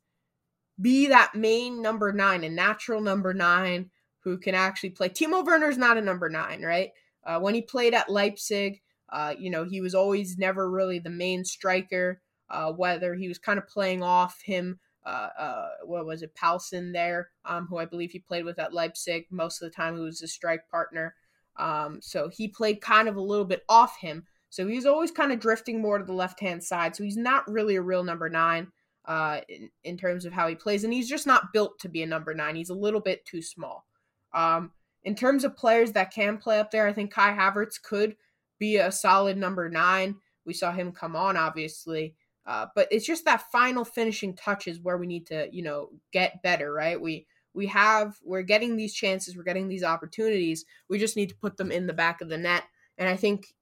be 0.80 1.08
that 1.08 1.34
main 1.34 1.82
number 1.82 2.12
nine, 2.12 2.44
a 2.44 2.48
natural 2.48 3.00
number 3.00 3.34
nine 3.34 3.90
who 4.22 4.38
can 4.38 4.54
actually 4.54 4.90
play. 4.90 5.08
Timo 5.08 5.44
Werner's 5.44 5.78
not 5.78 5.98
a 5.98 6.02
number 6.02 6.28
nine, 6.28 6.62
right? 6.62 6.90
Uh, 7.24 7.38
when 7.40 7.54
he 7.54 7.62
played 7.62 7.94
at 7.94 8.10
Leipzig, 8.10 8.80
uh, 9.10 9.34
you 9.38 9.50
know, 9.50 9.64
he 9.64 9.80
was 9.80 9.94
always 9.94 10.38
never 10.38 10.70
really 10.70 10.98
the 10.98 11.10
main 11.10 11.44
striker, 11.44 12.20
uh, 12.48 12.72
whether 12.72 13.14
he 13.14 13.28
was 13.28 13.38
kind 13.38 13.58
of 13.58 13.66
playing 13.66 14.02
off 14.02 14.40
him 14.42 14.78
uh, 15.04 15.28
uh, 15.38 15.68
what 15.84 16.06
was 16.06 16.22
it, 16.22 16.34
Poulsen 16.34 16.92
there, 16.92 17.30
um, 17.44 17.66
who 17.66 17.78
I 17.78 17.86
believe 17.86 18.10
he 18.10 18.18
played 18.18 18.44
with 18.44 18.58
at 18.58 18.74
Leipzig 18.74 19.26
most 19.30 19.62
of 19.62 19.70
the 19.70 19.74
time, 19.74 19.96
who 19.96 20.02
was 20.02 20.20
his 20.20 20.32
strike 20.32 20.68
partner. 20.70 21.14
Um, 21.56 22.00
so 22.00 22.28
he 22.28 22.48
played 22.48 22.80
kind 22.80 23.08
of 23.08 23.16
a 23.16 23.20
little 23.20 23.44
bit 23.44 23.64
off 23.68 23.98
him. 23.98 24.24
So 24.50 24.66
he's 24.66 24.86
always 24.86 25.10
kind 25.10 25.32
of 25.32 25.40
drifting 25.40 25.80
more 25.80 25.98
to 25.98 26.04
the 26.04 26.12
left 26.12 26.40
hand 26.40 26.62
side. 26.62 26.96
So 26.96 27.04
he's 27.04 27.16
not 27.16 27.50
really 27.50 27.76
a 27.76 27.82
real 27.82 28.02
number 28.02 28.28
nine 28.28 28.68
uh, 29.04 29.40
in, 29.48 29.70
in 29.84 29.96
terms 29.96 30.24
of 30.24 30.32
how 30.32 30.48
he 30.48 30.54
plays. 30.54 30.84
And 30.84 30.92
he's 30.92 31.08
just 31.08 31.26
not 31.26 31.52
built 31.52 31.78
to 31.80 31.88
be 31.88 32.02
a 32.02 32.06
number 32.06 32.34
nine. 32.34 32.56
He's 32.56 32.70
a 32.70 32.74
little 32.74 33.00
bit 33.00 33.24
too 33.24 33.42
small. 33.42 33.86
Um, 34.32 34.72
in 35.02 35.14
terms 35.14 35.44
of 35.44 35.56
players 35.56 35.92
that 35.92 36.12
can 36.12 36.36
play 36.36 36.60
up 36.60 36.70
there, 36.70 36.86
I 36.86 36.92
think 36.92 37.12
Kai 37.12 37.32
Havertz 37.32 37.80
could 37.82 38.16
be 38.58 38.76
a 38.76 38.92
solid 38.92 39.36
number 39.36 39.68
nine. 39.68 40.16
We 40.44 40.54
saw 40.54 40.72
him 40.72 40.92
come 40.92 41.16
on, 41.16 41.36
obviously. 41.36 42.14
Uh, 42.46 42.66
but 42.74 42.88
it's 42.90 43.06
just 43.06 43.24
that 43.24 43.50
final 43.50 43.84
finishing 43.84 44.34
touches 44.34 44.80
where 44.80 44.98
we 44.98 45.06
need 45.06 45.26
to, 45.26 45.48
you 45.52 45.62
know, 45.62 45.90
get 46.12 46.42
better, 46.42 46.72
right? 46.72 47.00
We 47.00 47.26
we 47.52 47.66
have 47.66 48.16
we're 48.24 48.42
getting 48.42 48.76
these 48.76 48.94
chances, 48.94 49.36
we're 49.36 49.42
getting 49.42 49.68
these 49.68 49.84
opportunities. 49.84 50.64
We 50.88 50.98
just 50.98 51.16
need 51.16 51.28
to 51.30 51.36
put 51.36 51.56
them 51.56 51.70
in 51.72 51.86
the 51.86 51.92
back 51.92 52.20
of 52.20 52.28
the 52.28 52.38
net. 52.38 52.64
And 52.98 53.08
I 53.08 53.16
think 53.16 53.54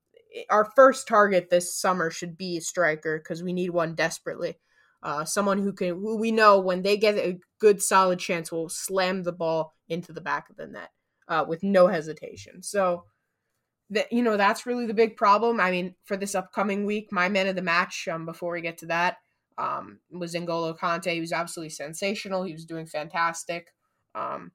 our 0.49 0.65
first 0.75 1.07
target 1.07 1.49
this 1.49 1.73
summer 1.73 2.09
should 2.11 2.37
be 2.37 2.57
a 2.57 2.61
striker 2.61 3.19
because 3.19 3.43
we 3.43 3.53
need 3.53 3.71
one 3.71 3.95
desperately. 3.95 4.57
Uh, 5.01 5.23
someone 5.23 5.59
who 5.59 5.71
can 5.71 5.89
who 5.89 6.17
we 6.17 6.31
know 6.31 6.59
when 6.59 6.81
they 6.81 6.97
get 6.97 7.15
a 7.15 7.39
good 7.59 7.81
solid 7.81 8.19
chance 8.19 8.51
will 8.51 8.69
slam 8.69 9.23
the 9.23 9.31
ball 9.31 9.73
into 9.87 10.11
the 10.11 10.21
back 10.21 10.49
of 10.49 10.57
the 10.57 10.67
net 10.67 10.89
uh, 11.27 11.45
with 11.47 11.63
no 11.63 11.87
hesitation. 11.87 12.61
So 12.61 13.05
that 13.91 14.11
you 14.11 14.21
know 14.21 14.37
that's 14.37 14.65
really 14.65 14.85
the 14.85 14.93
big 14.93 15.15
problem. 15.15 15.59
I 15.59 15.71
mean, 15.71 15.95
for 16.03 16.17
this 16.17 16.35
upcoming 16.35 16.85
week, 16.85 17.09
my 17.11 17.29
man 17.29 17.47
of 17.47 17.55
the 17.55 17.61
match. 17.61 18.07
Um, 18.11 18.25
before 18.25 18.53
we 18.53 18.61
get 18.61 18.77
to 18.79 18.87
that, 18.87 19.17
um, 19.57 19.99
was 20.11 20.33
N'Golo 20.33 20.77
Kanté. 20.77 21.13
He 21.13 21.21
was 21.21 21.33
absolutely 21.33 21.71
sensational. 21.71 22.43
He 22.43 22.53
was 22.53 22.65
doing 22.65 22.85
fantastic. 22.85 23.73
Um, 24.15 24.51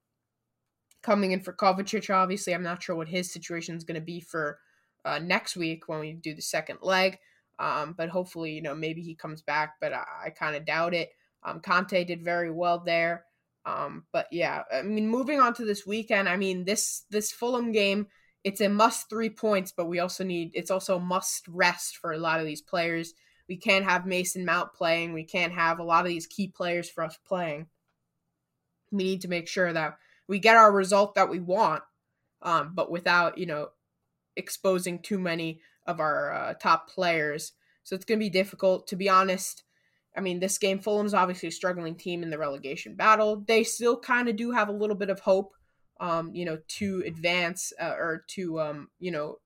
coming 1.02 1.32
in 1.32 1.40
for 1.40 1.52
Kovacic, 1.52 2.12
obviously, 2.12 2.54
I'm 2.54 2.62
not 2.62 2.82
sure 2.82 2.96
what 2.96 3.08
his 3.08 3.32
situation 3.32 3.76
is 3.76 3.84
going 3.84 4.00
to 4.00 4.04
be 4.04 4.20
for 4.20 4.58
uh, 5.04 5.18
next 5.18 5.56
week 5.56 5.88
when 5.88 6.00
we 6.00 6.12
do 6.12 6.34
the 6.34 6.42
second 6.42 6.78
leg. 6.82 7.18
Um, 7.58 7.94
but 7.96 8.08
hopefully, 8.08 8.52
you 8.52 8.62
know, 8.62 8.74
maybe 8.74 9.02
he 9.02 9.14
comes 9.14 9.42
back, 9.42 9.74
but 9.80 9.92
I, 9.92 10.04
I 10.26 10.30
kind 10.30 10.56
of 10.56 10.66
doubt 10.66 10.94
it. 10.94 11.10
Um, 11.44 11.60
Kanté 11.60 12.06
did 12.06 12.24
very 12.24 12.50
well 12.50 12.82
there. 12.84 13.24
Um, 13.66 14.04
but 14.12 14.26
yeah, 14.30 14.62
I 14.72 14.82
mean, 14.82 15.08
moving 15.08 15.40
on 15.40 15.54
to 15.54 15.64
this 15.64 15.86
weekend, 15.86 16.28
I 16.28 16.36
mean, 16.36 16.64
this 16.64 17.04
this 17.10 17.32
Fulham 17.32 17.72
game, 17.72 18.08
it's 18.42 18.60
a 18.60 18.68
must 18.68 19.08
three 19.08 19.30
points, 19.30 19.72
but 19.74 19.86
we 19.86 20.00
also 20.00 20.24
need 20.24 20.50
it's 20.54 20.70
also 20.70 20.96
a 20.96 21.00
must 21.00 21.48
rest 21.48 21.96
for 21.96 22.12
a 22.12 22.18
lot 22.18 22.40
of 22.40 22.46
these 22.46 22.60
players. 22.60 23.14
We 23.48 23.56
can't 23.56 23.84
have 23.84 24.06
Mason 24.06 24.44
Mount 24.44 24.74
playing. 24.74 25.12
We 25.12 25.24
can't 25.24 25.52
have 25.52 25.78
a 25.78 25.84
lot 25.84 26.04
of 26.04 26.08
these 26.08 26.26
key 26.26 26.48
players 26.48 26.90
for 26.90 27.04
us 27.04 27.18
playing. 27.26 27.66
We 28.90 29.04
need 29.04 29.22
to 29.22 29.28
make 29.28 29.48
sure 29.48 29.72
that 29.72 29.98
we 30.28 30.38
get 30.38 30.56
our 30.56 30.72
result 30.72 31.14
that 31.14 31.30
we 31.30 31.40
want, 31.40 31.82
um, 32.42 32.72
but 32.74 32.90
without 32.90 33.38
you 33.38 33.46
know 33.46 33.68
exposing 34.36 34.98
too 34.98 35.18
many 35.18 35.60
of 35.86 36.00
our 36.00 36.32
uh, 36.32 36.54
top 36.54 36.88
players. 36.90 37.52
So 37.82 37.94
it's 37.94 38.04
going 38.04 38.18
to 38.18 38.24
be 38.24 38.30
difficult. 38.30 38.86
To 38.88 38.96
be 38.96 39.08
honest, 39.08 39.64
I 40.16 40.20
mean, 40.20 40.40
this 40.40 40.58
game, 40.58 40.78
Fulham's 40.78 41.14
obviously 41.14 41.48
a 41.48 41.52
struggling 41.52 41.96
team 41.96 42.22
in 42.22 42.30
the 42.30 42.38
relegation 42.38 42.94
battle. 42.94 43.44
They 43.46 43.64
still 43.64 43.98
kind 43.98 44.28
of 44.28 44.36
do 44.36 44.52
have 44.52 44.68
a 44.68 44.72
little 44.72 44.96
bit 44.96 45.10
of 45.10 45.20
hope, 45.20 45.52
um, 46.00 46.34
you 46.34 46.44
know, 46.44 46.58
to 46.68 47.02
advance 47.06 47.72
uh, 47.80 47.94
or 47.96 48.24
to, 48.28 48.60
um, 48.60 48.88
you 48.98 49.10
know, 49.10 49.38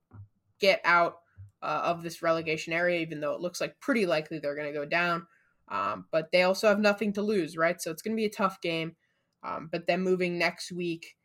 get 0.59 0.81
out 0.85 1.17
uh, 1.61 1.81
of 1.85 2.03
this 2.03 2.21
relegation 2.21 2.71
area, 2.71 2.99
even 2.99 3.19
though 3.19 3.33
it 3.33 3.41
looks 3.41 3.59
like 3.59 3.79
pretty 3.79 4.05
likely 4.05 4.39
they're 4.39 4.55
going 4.55 4.71
to 4.71 4.79
go 4.79 4.85
down. 4.85 5.25
Um, 5.69 6.05
but 6.11 6.31
they 6.31 6.43
also 6.43 6.67
have 6.67 6.79
nothing 6.79 7.13
to 7.13 7.21
lose, 7.21 7.57
right? 7.57 7.81
So 7.81 7.91
it's 7.91 8.01
going 8.01 8.15
to 8.15 8.19
be 8.19 8.25
a 8.25 8.29
tough 8.29 8.61
game. 8.61 8.95
Um, 9.43 9.69
but 9.71 9.87
then 9.87 10.01
moving 10.01 10.37
next 10.37 10.71
week, 10.71 11.15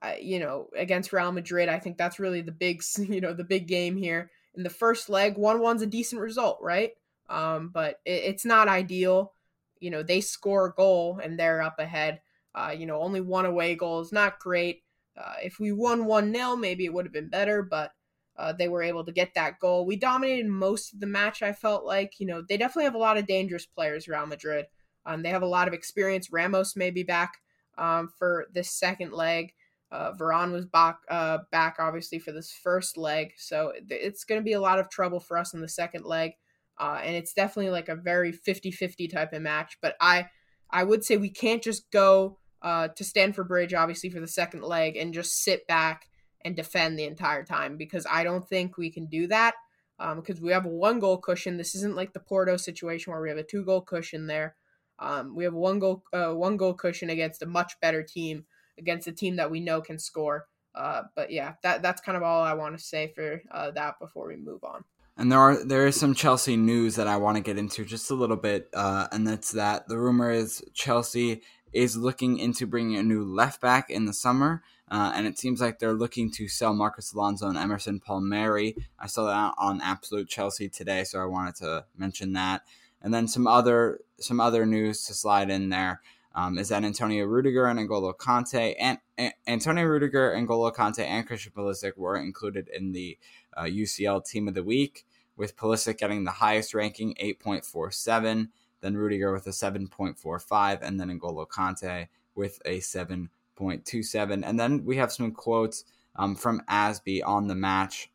uh, 0.00 0.14
you 0.20 0.38
know, 0.38 0.68
against 0.76 1.12
Real 1.12 1.32
Madrid, 1.32 1.68
I 1.68 1.78
think 1.78 1.98
that's 1.98 2.18
really 2.18 2.40
the 2.40 2.52
big, 2.52 2.82
you 2.98 3.20
know, 3.20 3.32
the 3.32 3.44
big 3.44 3.66
game 3.66 3.96
here. 3.96 4.30
In 4.58 4.64
the 4.64 4.70
first 4.70 5.08
leg, 5.08 5.38
one 5.38 5.60
one's 5.60 5.82
a 5.82 5.86
decent 5.86 6.20
result, 6.20 6.58
right? 6.60 6.90
Um, 7.30 7.68
but 7.68 8.00
it, 8.04 8.24
it's 8.24 8.44
not 8.44 8.66
ideal. 8.68 9.32
You 9.78 9.90
know, 9.90 10.02
they 10.02 10.20
score 10.20 10.66
a 10.66 10.74
goal 10.74 11.20
and 11.22 11.38
they're 11.38 11.62
up 11.62 11.78
ahead. 11.78 12.20
Uh, 12.56 12.74
you 12.76 12.84
know, 12.84 13.00
only 13.00 13.20
one 13.20 13.46
away 13.46 13.76
goal 13.76 14.00
is 14.00 14.10
not 14.10 14.40
great. 14.40 14.82
Uh, 15.16 15.34
if 15.44 15.60
we 15.60 15.70
won 15.70 16.06
1 16.06 16.34
0, 16.34 16.56
maybe 16.56 16.84
it 16.84 16.92
would 16.92 17.06
have 17.06 17.12
been 17.12 17.28
better, 17.28 17.62
but 17.62 17.92
uh, 18.36 18.52
they 18.52 18.68
were 18.68 18.82
able 18.82 19.04
to 19.04 19.12
get 19.12 19.34
that 19.34 19.60
goal. 19.60 19.86
We 19.86 19.94
dominated 19.94 20.46
most 20.48 20.92
of 20.92 20.98
the 20.98 21.06
match, 21.06 21.40
I 21.40 21.52
felt 21.52 21.84
like. 21.84 22.18
You 22.18 22.26
know, 22.26 22.42
they 22.42 22.56
definitely 22.56 22.84
have 22.84 22.94
a 22.96 22.98
lot 22.98 23.16
of 23.16 23.26
dangerous 23.26 23.66
players, 23.66 24.08
Real 24.08 24.26
Madrid. 24.26 24.66
Um, 25.06 25.22
they 25.22 25.30
have 25.30 25.42
a 25.42 25.46
lot 25.46 25.68
of 25.68 25.74
experience. 25.74 26.32
Ramos 26.32 26.74
may 26.74 26.90
be 26.90 27.04
back 27.04 27.38
um, 27.76 28.10
for 28.18 28.46
this 28.52 28.70
second 28.70 29.12
leg. 29.12 29.54
Uh, 29.90 30.12
was 30.20 30.66
back, 30.66 30.98
uh, 31.08 31.38
back 31.50 31.76
obviously 31.78 32.18
for 32.18 32.32
this 32.32 32.52
first 32.52 32.96
leg, 32.96 33.32
so 33.36 33.72
it's 33.88 34.24
going 34.24 34.40
to 34.40 34.44
be 34.44 34.52
a 34.52 34.60
lot 34.60 34.78
of 34.78 34.90
trouble 34.90 35.18
for 35.18 35.38
us 35.38 35.54
in 35.54 35.60
the 35.60 35.68
second 35.68 36.04
leg, 36.04 36.32
uh, 36.78 37.00
and 37.02 37.16
it's 37.16 37.32
definitely 37.32 37.70
like 37.70 37.88
a 37.88 37.96
very 37.96 38.32
50-50 38.32 39.10
type 39.10 39.32
of 39.32 39.40
match. 39.40 39.78
But 39.80 39.96
I, 40.00 40.26
I 40.70 40.84
would 40.84 41.04
say 41.04 41.16
we 41.16 41.30
can't 41.30 41.62
just 41.62 41.90
go 41.90 42.38
uh, 42.60 42.88
to 42.88 43.04
Stamford 43.04 43.48
Bridge, 43.48 43.72
obviously 43.72 44.10
for 44.10 44.20
the 44.20 44.28
second 44.28 44.62
leg, 44.62 44.96
and 44.96 45.14
just 45.14 45.42
sit 45.42 45.66
back 45.66 46.06
and 46.44 46.54
defend 46.54 46.98
the 46.98 47.04
entire 47.04 47.44
time 47.44 47.76
because 47.76 48.06
I 48.10 48.24
don't 48.24 48.46
think 48.46 48.76
we 48.76 48.90
can 48.90 49.06
do 49.06 49.26
that. 49.28 49.54
Um, 50.00 50.20
because 50.20 50.40
we 50.40 50.52
have 50.52 50.64
a 50.64 50.68
one 50.68 51.00
goal 51.00 51.18
cushion. 51.18 51.56
This 51.56 51.74
isn't 51.74 51.96
like 51.96 52.12
the 52.12 52.20
Porto 52.20 52.56
situation 52.56 53.12
where 53.12 53.20
we 53.20 53.30
have 53.30 53.38
a 53.38 53.42
two 53.42 53.64
goal 53.64 53.80
cushion 53.80 54.28
there. 54.28 54.54
Um, 55.00 55.34
we 55.34 55.42
have 55.42 55.54
one 55.54 55.80
goal, 55.80 56.04
uh, 56.12 56.30
one 56.34 56.56
goal 56.56 56.74
cushion 56.74 57.10
against 57.10 57.42
a 57.42 57.46
much 57.46 57.72
better 57.80 58.04
team 58.04 58.44
against 58.78 59.06
a 59.06 59.12
team 59.12 59.36
that 59.36 59.50
we 59.50 59.60
know 59.60 59.80
can 59.80 59.98
score. 59.98 60.46
Uh, 60.74 61.02
but 61.16 61.30
yeah, 61.30 61.54
that 61.62 61.82
that's 61.82 62.00
kind 62.00 62.16
of 62.16 62.22
all 62.22 62.42
I 62.42 62.54
want 62.54 62.78
to 62.78 62.82
say 62.82 63.12
for 63.14 63.42
uh, 63.50 63.70
that 63.72 63.98
before 63.98 64.28
we 64.28 64.36
move 64.36 64.62
on. 64.62 64.84
And 65.16 65.32
there 65.32 65.40
are 65.40 65.64
there 65.64 65.86
is 65.86 65.98
some 65.98 66.14
Chelsea 66.14 66.56
news 66.56 66.94
that 66.94 67.08
I 67.08 67.16
want 67.16 67.36
to 67.36 67.42
get 67.42 67.58
into 67.58 67.84
just 67.84 68.10
a 68.10 68.14
little 68.14 68.36
bit, 68.36 68.68
uh, 68.72 69.08
and 69.10 69.26
that's 69.26 69.50
that 69.52 69.88
the 69.88 69.98
rumor 69.98 70.30
is 70.30 70.62
Chelsea 70.74 71.42
is 71.72 71.96
looking 71.96 72.38
into 72.38 72.66
bringing 72.66 72.96
a 72.96 73.02
new 73.02 73.24
left 73.24 73.60
back 73.60 73.90
in 73.90 74.06
the 74.06 74.12
summer, 74.12 74.62
uh, 74.90 75.12
and 75.14 75.26
it 75.26 75.36
seems 75.36 75.60
like 75.60 75.80
they're 75.80 75.92
looking 75.92 76.30
to 76.30 76.46
sell 76.46 76.72
Marcos 76.72 77.12
Alonso 77.12 77.48
and 77.48 77.58
Emerson 77.58 77.98
Palmieri. 77.98 78.76
I 78.98 79.08
saw 79.08 79.26
that 79.26 79.54
on 79.58 79.80
Absolute 79.80 80.28
Chelsea 80.28 80.68
today, 80.68 81.02
so 81.02 81.20
I 81.20 81.24
wanted 81.24 81.56
to 81.56 81.84
mention 81.96 82.34
that. 82.34 82.62
And 83.02 83.12
then 83.12 83.26
some 83.26 83.48
other 83.48 84.00
some 84.20 84.38
other 84.38 84.66
news 84.66 85.04
to 85.06 85.14
slide 85.14 85.50
in 85.50 85.68
there 85.68 86.00
um, 86.38 86.56
is 86.56 86.68
that 86.68 86.84
Antonio 86.84 87.24
Rudiger 87.24 87.66
and 87.66 87.80
N'Golo 87.80 88.16
Kanté 88.16 88.76
and, 88.78 88.98
and 89.16 89.32
Antonio 89.48 89.84
Rudiger, 89.84 90.32
N'Golo 90.36 90.72
Kanté, 90.72 91.00
and 91.00 91.26
Christian 91.26 91.50
Pulisic 91.50 91.96
were 91.96 92.16
included 92.16 92.68
in 92.68 92.92
the 92.92 93.18
uh, 93.56 93.62
UCL 93.62 94.24
Team 94.24 94.46
of 94.46 94.54
the 94.54 94.62
Week, 94.62 95.04
with 95.36 95.56
Pulisic 95.56 95.98
getting 95.98 96.22
the 96.22 96.30
highest 96.30 96.74
ranking, 96.74 97.16
8.47, 97.20 98.50
then 98.80 98.96
Rudiger 98.96 99.32
with 99.32 99.48
a 99.48 99.50
7.45, 99.50 100.78
and 100.80 101.00
then 101.00 101.08
N'Golo 101.08 101.44
Kanté 101.48 102.06
with 102.36 102.60
a 102.64 102.78
7.27. 102.78 104.42
And 104.46 104.60
then 104.60 104.84
we 104.84 104.96
have 104.96 105.10
some 105.10 105.32
quotes 105.32 105.82
um, 106.14 106.36
from 106.36 106.62
Azpi 106.70 107.20
on 107.26 107.48
the 107.48 107.56
match 107.56 108.12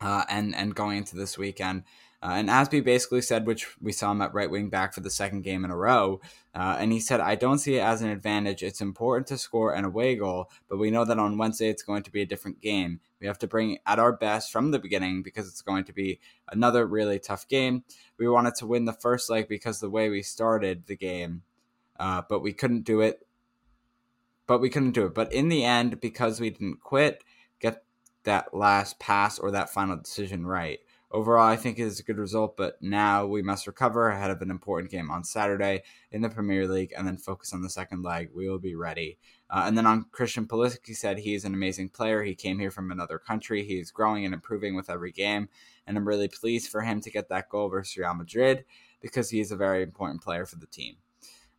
uh, 0.00 0.22
and, 0.28 0.54
and 0.54 0.72
going 0.76 0.98
into 0.98 1.16
this 1.16 1.36
weekend. 1.36 1.82
Uh, 2.24 2.36
and 2.36 2.48
Azpi 2.48 2.82
basically 2.82 3.20
said, 3.20 3.46
which 3.46 3.66
we 3.82 3.92
saw 3.92 4.10
him 4.10 4.22
at 4.22 4.32
right 4.32 4.50
wing 4.50 4.70
back 4.70 4.94
for 4.94 5.00
the 5.00 5.10
second 5.10 5.42
game 5.42 5.62
in 5.62 5.70
a 5.70 5.76
row, 5.76 6.22
uh, 6.54 6.74
and 6.80 6.90
he 6.90 6.98
said, 6.98 7.20
I 7.20 7.34
don't 7.34 7.58
see 7.58 7.76
it 7.76 7.82
as 7.82 8.00
an 8.00 8.08
advantage. 8.08 8.62
It's 8.62 8.80
important 8.80 9.26
to 9.26 9.36
score 9.36 9.74
an 9.74 9.84
away 9.84 10.16
goal, 10.16 10.50
but 10.66 10.78
we 10.78 10.90
know 10.90 11.04
that 11.04 11.18
on 11.18 11.36
Wednesday 11.36 11.68
it's 11.68 11.82
going 11.82 12.02
to 12.02 12.10
be 12.10 12.22
a 12.22 12.26
different 12.26 12.62
game. 12.62 13.00
We 13.20 13.26
have 13.26 13.38
to 13.40 13.46
bring 13.46 13.76
at 13.84 13.98
our 13.98 14.10
best 14.10 14.50
from 14.50 14.70
the 14.70 14.78
beginning 14.78 15.22
because 15.22 15.46
it's 15.48 15.60
going 15.60 15.84
to 15.84 15.92
be 15.92 16.18
another 16.50 16.86
really 16.86 17.18
tough 17.18 17.46
game. 17.46 17.84
We 18.16 18.26
wanted 18.26 18.54
to 18.56 18.66
win 18.66 18.86
the 18.86 18.94
first 18.94 19.28
leg 19.28 19.46
because 19.46 19.80
the 19.80 19.90
way 19.90 20.08
we 20.08 20.22
started 20.22 20.86
the 20.86 20.96
game, 20.96 21.42
uh, 22.00 22.22
but 22.26 22.40
we 22.40 22.54
couldn't 22.54 22.84
do 22.84 23.02
it. 23.02 23.26
But 24.46 24.62
we 24.62 24.70
couldn't 24.70 24.92
do 24.92 25.04
it. 25.04 25.14
But 25.14 25.30
in 25.30 25.50
the 25.50 25.64
end, 25.64 26.00
because 26.00 26.40
we 26.40 26.48
didn't 26.48 26.80
quit, 26.80 27.22
get 27.60 27.84
that 28.24 28.54
last 28.54 28.98
pass 28.98 29.38
or 29.38 29.50
that 29.50 29.68
final 29.68 29.96
decision 29.96 30.46
right. 30.46 30.80
Overall, 31.14 31.46
I 31.46 31.54
think 31.54 31.78
it 31.78 31.84
is 31.84 32.00
a 32.00 32.02
good 32.02 32.18
result, 32.18 32.56
but 32.56 32.82
now 32.82 33.24
we 33.24 33.40
must 33.40 33.68
recover 33.68 34.08
ahead 34.08 34.32
of 34.32 34.42
an 34.42 34.50
important 34.50 34.90
game 34.90 35.12
on 35.12 35.22
Saturday 35.22 35.84
in 36.10 36.22
the 36.22 36.28
Premier 36.28 36.66
League 36.66 36.92
and 36.98 37.06
then 37.06 37.18
focus 37.18 37.52
on 37.52 37.62
the 37.62 37.70
second 37.70 38.02
leg. 38.02 38.30
We 38.34 38.48
will 38.48 38.58
be 38.58 38.74
ready. 38.74 39.18
Uh, 39.48 39.62
and 39.64 39.78
then 39.78 39.86
on 39.86 40.06
Christian 40.10 40.44
Pulisic, 40.44 40.80
he 40.84 40.92
said 40.92 41.18
he's 41.18 41.44
an 41.44 41.54
amazing 41.54 41.90
player. 41.90 42.24
He 42.24 42.34
came 42.34 42.58
here 42.58 42.72
from 42.72 42.90
another 42.90 43.20
country. 43.20 43.62
He's 43.62 43.92
growing 43.92 44.24
and 44.24 44.34
improving 44.34 44.74
with 44.74 44.90
every 44.90 45.12
game. 45.12 45.48
And 45.86 45.96
I'm 45.96 46.08
really 46.08 46.26
pleased 46.26 46.68
for 46.68 46.80
him 46.80 47.00
to 47.02 47.12
get 47.12 47.28
that 47.28 47.48
goal 47.48 47.68
versus 47.68 47.96
Real 47.96 48.14
Madrid 48.14 48.64
because 49.00 49.30
he 49.30 49.38
is 49.38 49.52
a 49.52 49.56
very 49.56 49.84
important 49.84 50.20
player 50.20 50.46
for 50.46 50.56
the 50.56 50.66
team. 50.66 50.96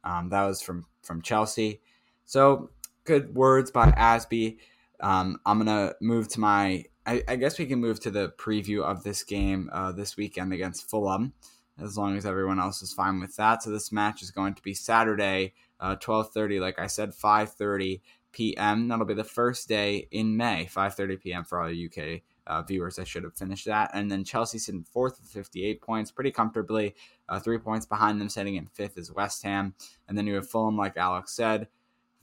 Um, 0.03 0.27
that 0.31 0.43
was 0.43 0.61
from, 0.61 0.85
from 1.01 1.21
Chelsea. 1.21 1.79
So 2.25 2.71
good 3.05 3.33
words 3.33 3.71
by 3.71 3.91
Azpi. 3.91 4.57
Um, 4.99 5.39
I'm 5.45 5.63
going 5.63 5.67
to 5.67 5.95
move 6.01 6.27
to 6.29 6.41
my 6.41 6.83
I, 7.05 7.23
I, 7.27 7.35
guess 7.35 7.59
we 7.59 7.65
can 7.65 7.79
move 7.79 7.99
to 8.01 8.11
the 8.11 8.29
preview 8.29 8.83
of 8.83 9.03
this 9.03 9.23
game 9.23 9.69
uh, 9.71 9.91
this 9.91 10.17
weekend 10.17 10.53
against 10.53 10.89
Fulham. 10.89 11.33
as 11.81 11.97
long 11.97 12.17
as 12.17 12.25
everyone 12.25 12.59
else 12.59 12.81
is 12.81 12.93
fine 12.93 13.19
with 13.19 13.35
that. 13.35 13.63
So 13.63 13.69
this 13.69 13.91
match 13.91 14.21
is 14.21 14.31
going 14.31 14.55
to 14.55 14.61
be 14.61 14.73
Saturday, 14.73 15.53
uh, 15.79 15.95
12:30. 15.97 16.59
Like 16.59 16.79
I 16.79 16.87
said, 16.87 17.11
5:30 17.11 18.01
p.m. 18.31 18.87
That'll 18.87 19.05
be 19.05 19.13
the 19.13 19.23
first 19.23 19.67
day 19.67 20.07
in 20.11 20.35
May, 20.35 20.67
5:30 20.71 21.21
p.m. 21.21 21.43
for 21.43 21.61
all 21.61 21.69
the 21.69 21.85
UK 21.85 22.21
uh, 22.47 22.61
viewers. 22.61 22.99
I 22.99 23.03
should 23.03 23.23
have 23.23 23.35
finished 23.35 23.65
that. 23.65 23.91
And 23.93 24.11
then 24.11 24.23
Chelsea 24.23 24.57
sitting 24.57 24.83
fourth 24.83 25.19
with 25.19 25.29
58 25.29 25.81
points, 25.81 26.11
pretty 26.11 26.31
comfortably. 26.31 26.95
Uh, 27.27 27.39
three 27.39 27.57
points 27.57 27.85
behind 27.85 28.19
them, 28.21 28.29
sitting 28.29 28.55
in 28.55 28.67
fifth 28.67 28.97
is 28.97 29.11
West 29.11 29.43
Ham. 29.43 29.73
And 30.07 30.17
then 30.17 30.27
you 30.27 30.35
have 30.35 30.49
Fulham, 30.49 30.77
like 30.77 30.97
Alex 30.97 31.35
said, 31.35 31.67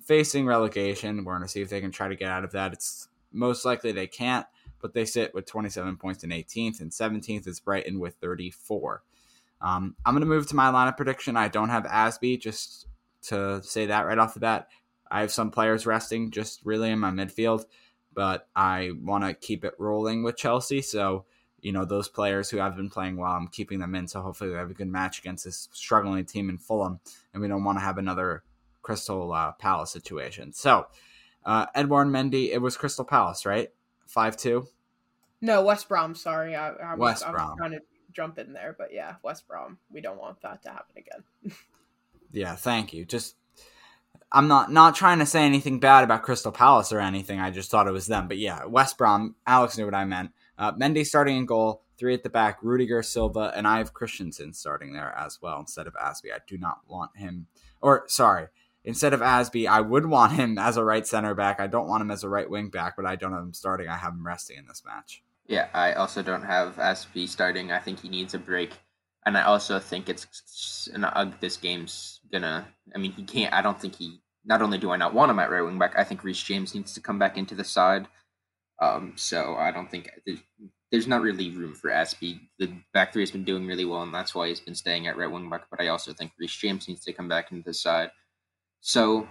facing 0.05 0.47
relegation. 0.47 1.25
We're 1.25 1.35
going 1.35 1.47
to 1.47 1.49
see 1.49 1.62
if 1.62 1.71
they 1.71 1.81
can 1.81 1.93
try 1.93 2.09
to 2.09 2.17
get 2.17 2.31
out 2.31 2.45
of 2.45 2.53
that. 2.53 2.73
It's 2.73 3.09
most 3.33 3.65
likely 3.65 3.93
they 3.93 4.07
can't, 4.07 4.47
but 4.83 4.93
they 4.93 5.07
sit 5.07 5.33
with 5.33 5.47
27 5.47 5.97
points 5.97 6.25
in 6.25 6.31
18th, 6.31 6.81
and 6.81 6.91
17th 6.91 7.47
is 7.47 7.61
Brighton 7.61 7.99
with 7.99 8.17
34. 8.17 9.03
Um, 9.62 9.97
I'm 10.05 10.12
going 10.12 10.21
to 10.21 10.27
move 10.27 10.49
to 10.49 10.57
my 10.57 10.71
lineup 10.71 10.99
prediction. 10.99 11.37
I 11.37 11.49
don't 11.49 11.71
have 11.71 11.85
Azpi, 11.85 12.39
just 12.39 12.87
to 13.23 13.62
say 13.62 13.87
that 13.87 14.07
right 14.07 14.19
off 14.19 14.35
the 14.35 14.41
bat. 14.41 14.69
I 15.11 15.21
have 15.21 15.33
some 15.33 15.51
players 15.51 15.87
resting 15.87 16.31
just 16.31 16.61
really 16.65 16.91
in 16.91 16.99
my 16.99 17.11
midfield 17.11 17.65
but 18.15 18.49
I 18.55 18.91
want 19.01 19.25
to 19.25 19.35
keep 19.35 19.65
it 19.65 19.75
rolling 19.79 20.23
with 20.23 20.37
Chelsea. 20.37 20.83
So, 20.83 21.25
you 21.61 21.73
know, 21.73 21.85
those 21.85 22.09
players 22.09 22.51
who 22.51 22.59
have 22.59 22.77
been 22.77 22.91
playing 22.91 23.17
well, 23.17 23.33
I'm 23.33 23.49
keeping 23.49 23.79
them 23.79 23.95
in. 23.95 24.09
So 24.09 24.21
hopefully 24.21 24.51
we 24.51 24.57
have 24.57 24.71
a 24.71 24.75
good 24.75 24.89
match 24.89 25.19
against 25.19 25.45
this 25.45 25.69
struggling 25.73 26.25
team 26.25 26.51
in 26.51 26.59
Fulham. 26.59 27.01
And 27.33 27.43
we 27.43 27.49
don't 27.49 27.65
want 27.65 27.79
to 27.79 27.85
have 27.85 27.99
another 27.99 28.43
Crystal 28.83 29.33
uh, 29.33 29.53
Palace 29.53 29.91
situation. 29.91 30.53
So, 30.53 30.87
uh, 31.45 31.67
Mendy, 31.75 32.51
it 32.53 32.61
was 32.61 32.77
Crystal 32.77 33.05
Palace, 33.05 33.47
right? 33.47 33.71
5 34.06 34.37
2? 34.37 34.66
No, 35.40 35.62
West 35.62 35.88
Brom. 35.88 36.14
Sorry. 36.14 36.54
I, 36.54 36.71
I 36.71 36.94
West 36.94 37.25
was, 37.26 37.32
Brom. 37.32 37.47
I 37.47 37.50
was 37.50 37.59
trying 37.59 37.71
to 37.73 37.80
jump 38.12 38.38
in 38.38 38.52
there, 38.52 38.75
but 38.78 38.92
yeah, 38.92 39.16
West 39.23 39.47
Brom. 39.49 39.78
We 39.90 40.00
don't 40.00 40.18
want 40.18 40.40
that 40.42 40.62
to 40.62 40.71
happen 40.71 40.94
again. 40.97 41.56
yeah, 42.32 42.54
thank 42.54 42.92
you. 42.92 43.04
Just 43.04 43.37
I'm 44.30 44.49
not 44.49 44.71
not 44.73 44.94
trying 44.94 45.18
to 45.18 45.26
say 45.26 45.44
anything 45.44 45.80
bad 45.80 46.04
about 46.04 46.23
Crystal 46.23 46.52
Palace 46.52 46.92
or 46.92 47.00
anything. 47.00 47.40
I 47.40 47.50
just 47.50 47.71
thought 47.71 47.88
it 47.88 47.92
was 47.92 48.06
them. 48.06 48.28
But 48.28 48.38
yeah, 48.38 48.64
West 48.64 48.97
Brom. 48.97 49.35
Alex 49.47 49.76
knew 49.76 49.85
what 49.85 49.94
I 49.94 50.04
meant. 50.04 50.30
Uh, 50.56 50.73
Mendy 50.73 51.04
starting 51.04 51.37
in 51.37 51.47
goal, 51.47 51.82
three 51.99 52.14
at 52.14 52.23
the 52.23 52.30
back, 52.30 52.59
Rudiger, 52.62 53.02
Silva, 53.02 53.52
and 53.56 53.66
I 53.66 53.78
have 53.78 53.94
Christensen 53.94 54.52
starting 54.52 54.92
there 54.92 55.14
as 55.16 55.40
well 55.42 55.59
instead 55.59 55.87
of 55.87 55.94
Azpi. 55.94 56.32
I 56.32 56.38
do 56.47 56.56
not 56.56 56.80
want 56.87 57.16
him, 57.16 57.47
or 57.80 58.04
sorry, 58.06 58.47
instead 58.85 59.15
of 59.15 59.21
Azpi, 59.21 59.67
I 59.67 59.81
would 59.81 60.07
want 60.07 60.33
him 60.33 60.59
as 60.59 60.77
a 60.77 60.85
right 60.85 61.07
center 61.07 61.35
back. 61.35 61.61
I 61.61 61.67
don't 61.67 61.89
want 61.89 62.03
him 62.03 62.11
as 62.11 62.25
a 62.25 62.29
right 62.29 62.49
wing 62.49 62.69
back, 62.69 62.97
but 62.97 63.07
I 63.07 63.17
don't 63.17 63.33
have 63.33 63.43
him 63.43 63.55
starting. 63.55 63.89
I 63.89 63.97
have 63.97 64.12
him 64.12 64.27
resting 64.27 64.59
in 64.59 64.67
this 64.67 64.83
match. 64.85 65.23
Yeah, 65.47 65.69
I 65.75 65.93
also 65.93 66.23
don't 66.23 66.45
have 66.45 66.77
Azpi 66.77 67.29
starting. 67.29 67.73
I 67.73 67.79
think 67.79 68.01
he 68.01 68.09
needs 68.09 68.35
a 68.35 68.39
break 68.39 68.73
and 69.25 69.37
I 69.37 69.43
also 69.43 69.79
think 69.79 70.09
it's 70.09 70.89
an 70.93 71.05
uh, 71.05 71.33
this 71.41 71.57
game's 71.57 72.21
gonna. 72.33 72.67
I 72.95 72.99
mean, 72.99 73.12
he 73.12 73.23
can't. 73.23 73.55
I 73.55 73.62
don't 73.62 73.81
think 73.81 73.97
he. 73.97 74.21
Not 74.45 74.62
only 74.62 74.79
do 74.79 74.91
I 74.91 74.97
not 74.97 75.15
want 75.15 75.31
him 75.31 75.39
at 75.39 75.51
right 75.51 75.62
wing 75.62 75.79
back, 75.79 75.95
I 75.97 76.03
think 76.03 76.25
Reece 76.25 76.43
James 76.43 76.75
needs 76.75 76.95
to 76.95 77.01
come 77.01 77.19
back 77.19 77.39
into 77.39 77.55
the 77.55 77.65
side. 77.65 78.09
Um, 78.81 79.12
so 79.15 79.55
I 79.55 79.71
don't 79.71 79.89
think 79.89 80.11
there's, 80.91 81.07
not 81.07 81.23
really 81.23 81.51
room 81.51 81.75
for 81.75 81.91
Azpi. 81.91 82.41
The 82.59 82.73
back 82.93 83.12
three 83.12 83.23
has 83.23 83.31
been 83.31 83.45
doing 83.45 83.69
really 83.69 83.85
well, 83.85 84.03
and 84.03 84.12
that's 84.12 84.35
why 84.35 84.49
he's 84.49 84.59
been 84.59 84.75
staying 84.75 85.07
at 85.07 85.17
right 85.17 85.31
wing 85.31 85.49
back. 85.49 85.67
But 85.71 85.81
I 85.81 85.89
also 85.89 86.12
think 86.12 86.33
Reece 86.37 86.57
James 86.57 86.89
needs 86.89 87.05
to 87.05 87.12
come 87.12 87.29
back 87.29 87.53
into 87.53 87.65
the 87.65 87.75
side. 87.75 88.11
So 88.83 89.29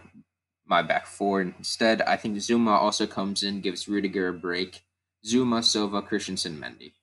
my 0.65 0.81
back 0.81 1.05
four 1.05 1.41
instead, 1.41 2.01
I 2.03 2.15
think 2.15 2.38
Zouma 2.38 2.72
also 2.72 3.05
comes 3.05 3.43
in, 3.43 3.60
gives 3.60 3.88
Rudiger 3.88 4.29
a 4.29 4.34
break. 4.34 4.81
Zouma, 5.24 5.63
Silva, 5.63 6.01
Christensen, 6.01 6.58
Mendy. 6.58 6.93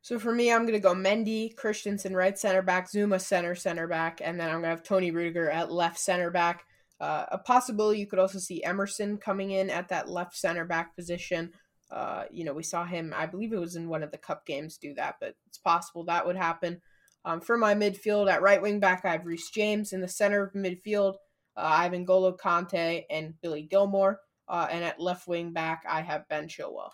So 0.00 0.18
for 0.18 0.34
me, 0.34 0.50
I'm 0.50 0.62
going 0.62 0.72
to 0.72 0.80
go 0.80 0.94
Mendy, 0.94 1.54
Christensen 1.54 2.16
right 2.16 2.36
center 2.36 2.62
back, 2.62 2.90
Zouma, 2.90 3.20
center 3.20 3.54
center 3.54 3.86
back, 3.86 4.20
and 4.24 4.40
then 4.40 4.48
I'm 4.48 4.54
going 4.54 4.64
to 4.64 4.68
have 4.70 4.82
Tony 4.82 5.10
Rudiger 5.10 5.50
at 5.50 5.70
left 5.70 5.98
center 5.98 6.30
back. 6.30 6.64
Uh, 6.98 7.26
a 7.30 7.38
possibility 7.38 8.00
you 8.00 8.06
could 8.06 8.18
also 8.18 8.38
see 8.38 8.64
Emerson 8.64 9.18
coming 9.18 9.50
in 9.50 9.68
at 9.70 9.88
that 9.90 10.08
left 10.08 10.34
center 10.34 10.64
back 10.64 10.96
position. 10.96 11.52
Uh, 11.90 12.24
you 12.30 12.44
know, 12.44 12.54
we 12.54 12.62
saw 12.62 12.84
him, 12.84 13.12
I 13.14 13.26
believe 13.26 13.52
it 13.52 13.60
was 13.60 13.76
in 13.76 13.88
one 13.88 14.02
of 14.02 14.10
the 14.10 14.18
cup 14.18 14.46
games, 14.46 14.78
do 14.78 14.94
that, 14.94 15.16
but 15.20 15.34
it's 15.46 15.58
possible 15.58 16.04
that 16.04 16.26
would 16.26 16.36
happen. 16.36 16.80
Um, 17.26 17.42
for 17.42 17.58
my 17.58 17.74
midfield, 17.74 18.30
at 18.30 18.42
right 18.42 18.62
wing 18.62 18.80
back, 18.80 19.04
I 19.04 19.12
have 19.12 19.26
Reece 19.26 19.50
James. 19.50 19.92
In 19.92 20.00
the 20.00 20.08
center 20.08 20.42
of 20.42 20.54
midfield, 20.54 21.16
uh, 21.60 21.64
I 21.64 21.84
have 21.84 21.92
N'Golo 21.92 22.38
Kanté 22.38 23.04
and 23.10 23.34
Billy 23.40 23.62
Gilmour. 23.62 24.16
Uh, 24.48 24.66
and 24.70 24.84
at 24.84 24.98
left 24.98 25.28
wing 25.28 25.52
back, 25.52 25.84
I 25.88 26.00
have 26.00 26.28
Ben 26.28 26.48
Chilwell. 26.48 26.90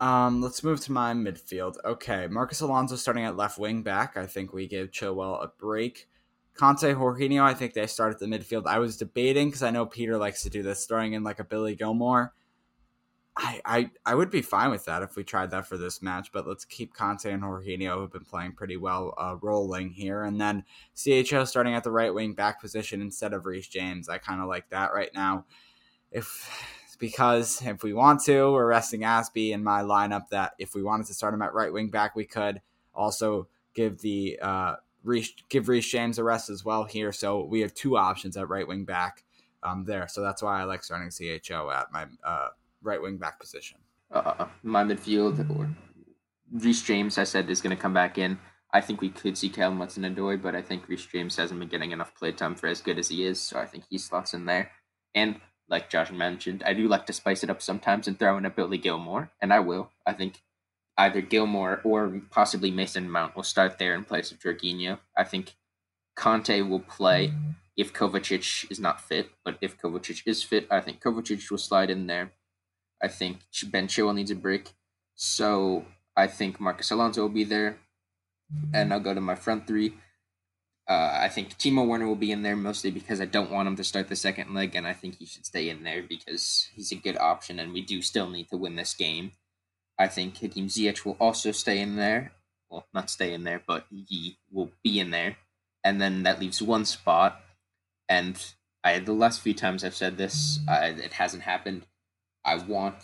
Um, 0.00 0.40
let's 0.40 0.62
move 0.62 0.80
to 0.82 0.92
my 0.92 1.12
midfield. 1.12 1.76
Okay, 1.84 2.26
Marcos 2.26 2.60
Alonso 2.60 2.96
starting 2.96 3.24
at 3.24 3.36
left 3.36 3.58
wing 3.58 3.82
back. 3.82 4.16
I 4.16 4.26
think 4.26 4.52
we 4.52 4.66
give 4.66 4.90
Chilwell 4.90 5.42
a 5.42 5.48
break. 5.58 6.08
Kanté, 6.56 6.94
Jorginho, 6.94 7.42
I 7.42 7.52
think 7.52 7.74
they 7.74 7.86
start 7.86 8.14
at 8.14 8.18
the 8.18 8.26
midfield. 8.26 8.66
I 8.66 8.78
was 8.78 8.96
debating 8.96 9.48
because 9.48 9.62
I 9.62 9.70
know 9.70 9.84
Peter 9.84 10.16
likes 10.16 10.42
to 10.42 10.50
do 10.50 10.62
this, 10.62 10.86
throwing 10.86 11.12
in 11.12 11.22
like 11.22 11.38
a 11.38 11.44
Billy 11.44 11.74
Gilmour. 11.74 12.32
I, 13.38 13.60
I 13.66 13.90
I 14.06 14.14
would 14.14 14.30
be 14.30 14.40
fine 14.40 14.70
with 14.70 14.86
that 14.86 15.02
if 15.02 15.14
we 15.14 15.22
tried 15.22 15.50
that 15.50 15.66
for 15.66 15.76
this 15.76 16.00
match, 16.00 16.30
but 16.32 16.46
let's 16.46 16.64
keep 16.64 16.94
Kanté 16.94 17.34
and 17.34 17.42
Jorginho, 17.42 17.96
who've 17.96 18.12
been 18.12 18.24
playing 18.24 18.52
pretty 18.52 18.78
well, 18.78 19.14
uh, 19.18 19.36
rolling 19.42 19.90
here. 19.90 20.22
And 20.22 20.40
then 20.40 20.64
CHO 20.94 21.44
starting 21.44 21.74
at 21.74 21.84
the 21.84 21.90
right 21.90 22.14
wing 22.14 22.32
back 22.32 22.60
position 22.60 23.02
instead 23.02 23.34
of 23.34 23.44
Reece 23.44 23.68
James. 23.68 24.08
I 24.08 24.16
kind 24.18 24.40
of 24.40 24.48
like 24.48 24.70
that 24.70 24.94
right 24.94 25.10
now. 25.14 25.44
If 26.10 26.96
because 26.98 27.60
if 27.62 27.82
we 27.82 27.92
want 27.92 28.22
to, 28.24 28.52
we're 28.52 28.66
resting 28.66 29.02
Azpi 29.02 29.50
in 29.50 29.62
my 29.62 29.82
lineup. 29.82 30.28
That 30.30 30.54
if 30.58 30.74
we 30.74 30.82
wanted 30.82 31.06
to 31.08 31.14
start 31.14 31.34
him 31.34 31.42
at 31.42 31.52
right 31.52 31.72
wing 31.72 31.90
back, 31.90 32.16
we 32.16 32.24
could 32.24 32.62
also 32.94 33.48
give 33.74 34.00
the 34.00 34.38
uh, 34.40 34.76
Reece, 35.04 35.34
give 35.50 35.68
Reece 35.68 35.90
James 35.90 36.18
a 36.18 36.24
rest 36.24 36.48
as 36.48 36.64
well 36.64 36.84
here. 36.84 37.12
So 37.12 37.44
we 37.44 37.60
have 37.60 37.74
two 37.74 37.98
options 37.98 38.38
at 38.38 38.48
right 38.48 38.66
wing 38.66 38.86
back 38.86 39.24
um, 39.62 39.84
there. 39.84 40.08
So 40.08 40.22
that's 40.22 40.42
why 40.42 40.60
I 40.60 40.64
like 40.64 40.82
starting 40.82 41.10
CHO 41.10 41.70
at 41.70 41.92
my 41.92 42.06
uh, 42.24 42.48
right 42.86 43.02
wing 43.02 43.18
back 43.18 43.38
position. 43.38 43.78
Uh, 44.10 44.46
my 44.62 44.84
midfield 44.84 45.38
or 45.58 45.68
Reece 46.52 46.82
James, 46.82 47.18
I 47.18 47.24
said, 47.24 47.50
is 47.50 47.60
going 47.60 47.76
to 47.76 47.82
come 47.82 47.92
back 47.92 48.16
in. 48.16 48.38
I 48.72 48.80
think 48.80 49.00
we 49.00 49.10
could 49.10 49.36
see 49.36 49.48
Callum 49.48 49.78
Hudson-Odoi, 49.78 50.40
but 50.40 50.54
I 50.54 50.62
think 50.62 50.88
Reece 50.88 51.06
James 51.06 51.36
hasn't 51.36 51.58
been 51.58 51.68
getting 51.68 51.92
enough 51.92 52.14
play 52.14 52.32
time 52.32 52.54
for 52.54 52.66
as 52.68 52.80
good 52.80 52.98
as 52.98 53.08
he 53.08 53.24
is, 53.24 53.40
so 53.40 53.58
I 53.58 53.66
think 53.66 53.84
he 53.88 53.98
slots 53.98 54.34
in 54.34 54.44
there. 54.44 54.70
And 55.14 55.40
like 55.68 55.90
Josh 55.90 56.12
mentioned, 56.12 56.62
I 56.64 56.74
do 56.74 56.86
like 56.86 57.06
to 57.06 57.12
spice 57.12 57.42
it 57.42 57.50
up 57.50 57.60
sometimes 57.60 58.06
and 58.06 58.18
throw 58.18 58.36
in 58.36 58.44
a 58.44 58.50
Billy 58.50 58.78
Gilmour, 58.78 59.30
and 59.40 59.52
I 59.52 59.60
will. 59.60 59.90
I 60.06 60.12
think 60.12 60.42
either 60.96 61.20
Gilmour 61.20 61.80
or 61.84 62.22
possibly 62.30 62.70
Mason 62.70 63.10
Mount 63.10 63.34
will 63.34 63.42
start 63.42 63.78
there 63.78 63.94
in 63.94 64.04
place 64.04 64.30
of 64.30 64.38
Jorginho. 64.38 64.98
I 65.16 65.24
think 65.24 65.54
Kanté 66.16 66.66
will 66.66 66.80
play 66.80 67.32
if 67.76 67.92
Kovacic 67.92 68.70
is 68.70 68.80
not 68.80 69.00
fit, 69.00 69.30
but 69.44 69.58
if 69.60 69.78
Kovacic 69.78 70.22
is 70.26 70.42
fit, 70.42 70.66
I 70.70 70.80
think 70.80 71.00
Kovacic 71.00 71.50
will 71.50 71.58
slide 71.58 71.90
in 71.90 72.06
there. 72.06 72.32
I 73.02 73.08
think 73.08 73.38
Ben 73.70 73.88
Chilwell 73.88 74.14
needs 74.14 74.30
a 74.30 74.34
break, 74.34 74.72
so 75.14 75.84
I 76.16 76.26
think 76.26 76.60
Marcos 76.60 76.90
Alonso 76.90 77.22
will 77.22 77.28
be 77.28 77.44
there, 77.44 77.78
and 78.72 78.92
I'll 78.92 79.00
go 79.00 79.14
to 79.14 79.20
my 79.20 79.34
front 79.34 79.66
three. 79.66 79.94
Uh, 80.88 81.18
I 81.20 81.28
think 81.28 81.58
Timo 81.58 81.86
Werner 81.86 82.06
will 82.06 82.14
be 82.14 82.30
in 82.30 82.42
there 82.42 82.54
mostly 82.56 82.92
because 82.92 83.20
I 83.20 83.24
don't 83.24 83.50
want 83.50 83.66
him 83.66 83.76
to 83.76 83.84
start 83.84 84.08
the 84.08 84.16
second 84.16 84.54
leg, 84.54 84.74
and 84.74 84.86
I 84.86 84.92
think 84.92 85.18
he 85.18 85.26
should 85.26 85.44
stay 85.44 85.68
in 85.68 85.82
there 85.82 86.02
because 86.02 86.68
he's 86.74 86.92
a 86.92 86.96
good 86.96 87.18
option, 87.18 87.58
and 87.58 87.72
we 87.72 87.82
do 87.82 88.00
still 88.02 88.30
need 88.30 88.48
to 88.50 88.56
win 88.56 88.76
this 88.76 88.94
game. 88.94 89.32
I 89.98 90.08
think 90.08 90.38
Hakim 90.38 90.68
Ziyech 90.68 91.04
will 91.04 91.16
also 91.18 91.52
stay 91.52 91.80
in 91.80 91.96
there. 91.96 92.32
Well, 92.70 92.86
not 92.92 93.10
stay 93.10 93.32
in 93.32 93.44
there, 93.44 93.62
but 93.66 93.86
he 93.90 94.38
will 94.50 94.70
be 94.82 95.00
in 95.00 95.10
there. 95.10 95.36
And 95.84 96.00
then 96.00 96.24
that 96.24 96.40
leaves 96.40 96.60
one 96.60 96.84
spot. 96.84 97.40
And 98.08 98.42
I 98.84 98.98
the 98.98 99.12
last 99.12 99.40
few 99.40 99.54
times 99.54 99.84
I've 99.84 99.94
said 99.94 100.18
this, 100.18 100.60
it 100.68 101.14
hasn't 101.14 101.44
happened. 101.44 101.86
I 102.46 102.56
want 102.56 102.94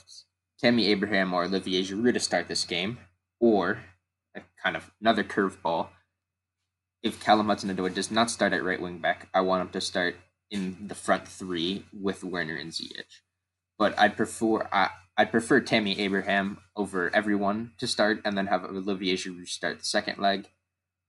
Tammy 0.59 0.87
Abraham 0.87 1.35
or 1.35 1.45
Olivier 1.45 1.83
Giroud 1.83 2.15
to 2.15 2.21
start 2.21 2.49
this 2.49 2.65
game, 2.65 2.99
or 3.41 3.81
a 4.35 4.41
kind 4.63 4.77
of 4.77 4.93
another 5.01 5.25
curveball 5.25 5.89
if 7.03 7.21
Callum 7.21 7.49
Hudson-Odoi 7.49 7.95
does 7.95 8.11
not 8.11 8.31
start 8.31 8.53
at 8.53 8.65
right 8.65 8.81
wing 8.81 8.99
back, 8.99 9.29
I 9.35 9.41
want 9.41 9.63
him 9.63 9.69
to 9.71 9.81
start 9.81 10.17
in 10.51 10.77
the 10.87 10.95
front 10.95 11.27
three 11.27 11.85
with 11.93 12.23
Werner 12.23 12.55
and 12.55 12.71
Ziyech. 12.71 13.21
But 13.79 13.99
I'd 13.99 14.17
prefer 14.17 14.69
I, 14.73 14.91
I'd 15.17 15.33
prefer 15.33 15.61
Tammy 15.61 15.99
Abraham 15.99 16.59
over 16.77 17.15
everyone 17.15 17.73
to 17.79 17.87
start, 17.87 18.21
and 18.25 18.39
then 18.39 18.47
have 18.47 18.65
Olivier 18.65 19.17
Giroud 19.17 19.49
start 19.49 19.79
the 19.81 19.85
second 19.85 20.19
leg, 20.19 20.49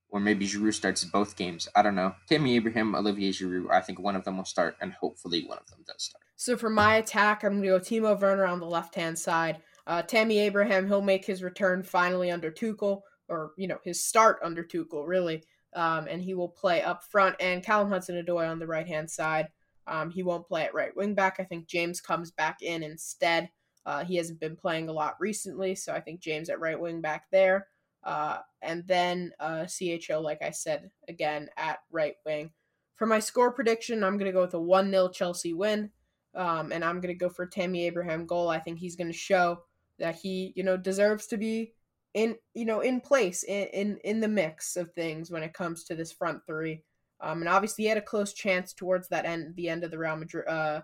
or 0.08 0.18
maybe 0.18 0.46
Giroud 0.46 0.74
starts 0.74 1.04
both 1.04 1.36
games. 1.36 1.68
I 1.76 1.82
don't 1.82 1.94
know. 1.94 2.16
Tammy 2.28 2.56
Abraham, 2.56 2.94
Olivier 2.94 3.30
Giroud. 3.30 3.70
I 3.70 3.80
think 3.80 4.00
one 4.00 4.16
of 4.16 4.24
them 4.24 4.36
will 4.38 4.44
start, 4.44 4.76
and 4.80 4.94
hopefully 4.94 5.44
one 5.46 5.58
of 5.58 5.68
them 5.68 5.84
does 5.86 6.02
start. 6.02 6.23
So 6.36 6.56
for 6.56 6.70
my 6.70 6.96
attack, 6.96 7.44
I'm 7.44 7.60
going 7.60 7.62
to 7.62 7.68
go 7.68 7.78
Timo 7.78 8.20
Werner 8.20 8.46
on 8.46 8.60
the 8.60 8.66
left 8.66 8.94
hand 8.94 9.18
side. 9.18 9.62
Uh, 9.86 10.02
Tammy 10.02 10.38
Abraham, 10.38 10.86
he'll 10.86 11.02
make 11.02 11.24
his 11.24 11.42
return 11.42 11.82
finally 11.82 12.30
under 12.30 12.50
Tuchel, 12.50 13.02
or 13.28 13.52
you 13.56 13.68
know 13.68 13.78
his 13.84 14.04
start 14.04 14.38
under 14.42 14.64
Tuchel, 14.64 15.06
really 15.06 15.42
um, 15.74 16.06
and 16.08 16.22
he 16.22 16.34
will 16.34 16.48
play 16.48 16.82
up 16.82 17.02
front. 17.04 17.36
And 17.40 17.62
Callum 17.62 17.90
Hudson-Odoi 17.90 18.48
on 18.48 18.58
the 18.58 18.66
right 18.66 18.86
hand 18.86 19.10
side. 19.10 19.48
Um, 19.86 20.10
he 20.10 20.22
won't 20.22 20.46
play 20.46 20.64
at 20.64 20.74
right 20.74 20.96
wing 20.96 21.14
back. 21.14 21.36
I 21.38 21.44
think 21.44 21.66
James 21.66 22.00
comes 22.00 22.30
back 22.30 22.62
in 22.62 22.82
instead. 22.82 23.50
Uh, 23.84 24.02
he 24.02 24.16
hasn't 24.16 24.40
been 24.40 24.56
playing 24.56 24.88
a 24.88 24.92
lot 24.92 25.16
recently, 25.20 25.74
so 25.74 25.92
I 25.92 26.00
think 26.00 26.20
James 26.20 26.48
at 26.48 26.60
right 26.60 26.78
wing 26.78 27.02
back 27.02 27.24
there. 27.30 27.66
Uh, 28.02 28.38
and 28.62 28.86
then 28.86 29.32
uh, 29.40 29.66
CHO, 29.66 30.20
like 30.20 30.40
I 30.42 30.50
said, 30.50 30.90
again 31.06 31.48
at 31.58 31.80
right 31.90 32.14
wing. 32.24 32.50
For 32.96 33.06
my 33.06 33.18
score 33.18 33.52
prediction, 33.52 34.02
I'm 34.02 34.16
going 34.16 34.30
to 34.30 34.32
go 34.32 34.40
with 34.40 34.54
a 34.54 34.60
1 34.60 34.90
0 34.90 35.08
Chelsea 35.08 35.52
win. 35.52 35.90
Um, 36.36 36.72
and 36.72 36.84
I'm 36.84 37.00
going 37.00 37.14
to 37.14 37.18
go 37.18 37.28
for 37.28 37.46
Tammy 37.46 37.86
Abraham 37.86 38.26
goal. 38.26 38.48
I 38.48 38.58
think 38.58 38.78
he's 38.78 38.96
going 38.96 39.10
to 39.10 39.16
show 39.16 39.60
that 39.98 40.16
he, 40.16 40.52
you 40.56 40.64
know, 40.64 40.76
deserves 40.76 41.26
to 41.28 41.36
be 41.36 41.72
in, 42.14 42.36
you 42.54 42.64
know, 42.64 42.80
in 42.80 43.00
place 43.00 43.44
in, 43.44 43.68
in, 43.68 43.98
in 44.04 44.20
the 44.20 44.28
mix 44.28 44.76
of 44.76 44.92
things 44.92 45.30
when 45.30 45.42
it 45.42 45.54
comes 45.54 45.84
to 45.84 45.94
this 45.94 46.12
front 46.12 46.40
three. 46.46 46.82
Um, 47.20 47.40
and 47.40 47.48
obviously 47.48 47.84
he 47.84 47.88
had 47.88 47.98
a 47.98 48.02
close 48.02 48.32
chance 48.32 48.72
towards 48.72 49.08
that 49.08 49.24
end, 49.24 49.54
the 49.56 49.68
end 49.68 49.84
of 49.84 49.90
the 49.90 49.98
Real 49.98 50.16
Madrid. 50.16 50.46
Uh, 50.48 50.80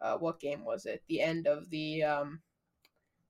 uh, 0.00 0.16
what 0.16 0.40
game 0.40 0.64
was 0.64 0.86
it? 0.86 1.02
The 1.08 1.20
end 1.20 1.46
of 1.46 1.70
the 1.70 2.02
um, 2.02 2.40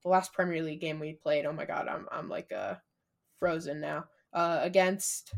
the 0.02 0.08
last 0.08 0.32
Premier 0.32 0.62
League 0.62 0.80
game 0.80 0.98
we 0.98 1.12
played. 1.12 1.46
Oh 1.46 1.52
my 1.52 1.64
God, 1.64 1.88
I'm 1.88 2.06
I'm 2.10 2.28
like 2.28 2.50
uh 2.52 2.74
frozen 3.38 3.80
now. 3.80 4.04
Uh, 4.32 4.60
against. 4.62 5.34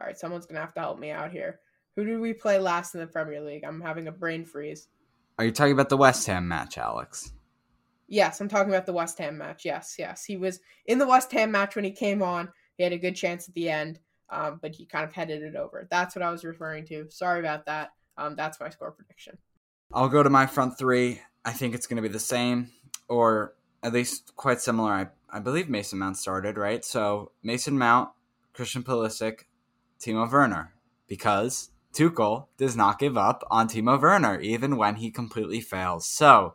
All 0.00 0.06
right, 0.06 0.18
someone's 0.18 0.46
gonna 0.46 0.60
have 0.60 0.74
to 0.74 0.80
help 0.80 0.98
me 0.98 1.10
out 1.10 1.30
here. 1.30 1.60
Who 1.96 2.04
did 2.04 2.18
we 2.18 2.32
play 2.32 2.58
last 2.58 2.94
in 2.94 3.00
the 3.00 3.06
Premier 3.06 3.40
League? 3.40 3.64
I'm 3.64 3.80
having 3.80 4.08
a 4.08 4.12
brain 4.12 4.44
freeze. 4.44 4.88
Are 5.40 5.44
you 5.44 5.52
talking 5.52 5.72
about 5.72 5.88
the 5.88 5.96
West 5.96 6.26
Ham 6.26 6.46
match, 6.46 6.76
Alex? 6.76 7.32
Yes, 8.08 8.42
I'm 8.42 8.48
talking 8.48 8.70
about 8.70 8.84
the 8.84 8.92
West 8.92 9.16
Ham 9.20 9.38
match. 9.38 9.64
Yes, 9.64 9.96
yes. 9.98 10.22
He 10.22 10.36
was 10.36 10.60
in 10.84 10.98
the 10.98 11.06
West 11.06 11.32
Ham 11.32 11.50
match 11.50 11.74
when 11.74 11.84
he 11.86 11.92
came 11.92 12.22
on. 12.22 12.50
He 12.76 12.84
had 12.84 12.92
a 12.92 12.98
good 12.98 13.16
chance 13.16 13.48
at 13.48 13.54
the 13.54 13.70
end, 13.70 14.00
um, 14.28 14.58
but 14.60 14.74
he 14.74 14.84
kind 14.84 15.02
of 15.02 15.14
headed 15.14 15.42
it 15.42 15.56
over. 15.56 15.88
That's 15.90 16.14
what 16.14 16.22
I 16.22 16.30
was 16.30 16.44
referring 16.44 16.84
to. 16.88 17.06
Sorry 17.08 17.40
about 17.40 17.64
that. 17.64 17.92
Um, 18.18 18.36
that's 18.36 18.60
my 18.60 18.68
score 18.68 18.90
prediction. 18.90 19.38
I'll 19.94 20.10
go 20.10 20.22
to 20.22 20.28
my 20.28 20.44
front 20.44 20.76
three. 20.76 21.22
I 21.42 21.52
think 21.52 21.74
it's 21.74 21.86
going 21.86 21.96
to 21.96 22.06
be 22.06 22.12
the 22.12 22.18
same, 22.18 22.68
or 23.08 23.54
at 23.82 23.94
least 23.94 24.36
quite 24.36 24.60
similar. 24.60 24.92
I, 24.92 25.06
I 25.30 25.38
believe 25.38 25.70
Mason 25.70 25.98
Mount 25.98 26.18
started, 26.18 26.58
right? 26.58 26.84
So 26.84 27.32
Mason 27.42 27.78
Mount, 27.78 28.10
Christian 28.52 28.82
Pulisic, 28.82 29.44
Timo 30.00 30.30
Werner, 30.30 30.74
because 31.06 31.70
Tuchel 31.92 32.46
does 32.56 32.76
not 32.76 32.98
give 32.98 33.16
up 33.16 33.44
on 33.50 33.68
Timo 33.68 34.00
Werner, 34.00 34.40
even 34.40 34.76
when 34.76 34.96
he 34.96 35.10
completely 35.10 35.60
fails. 35.60 36.06
So 36.06 36.54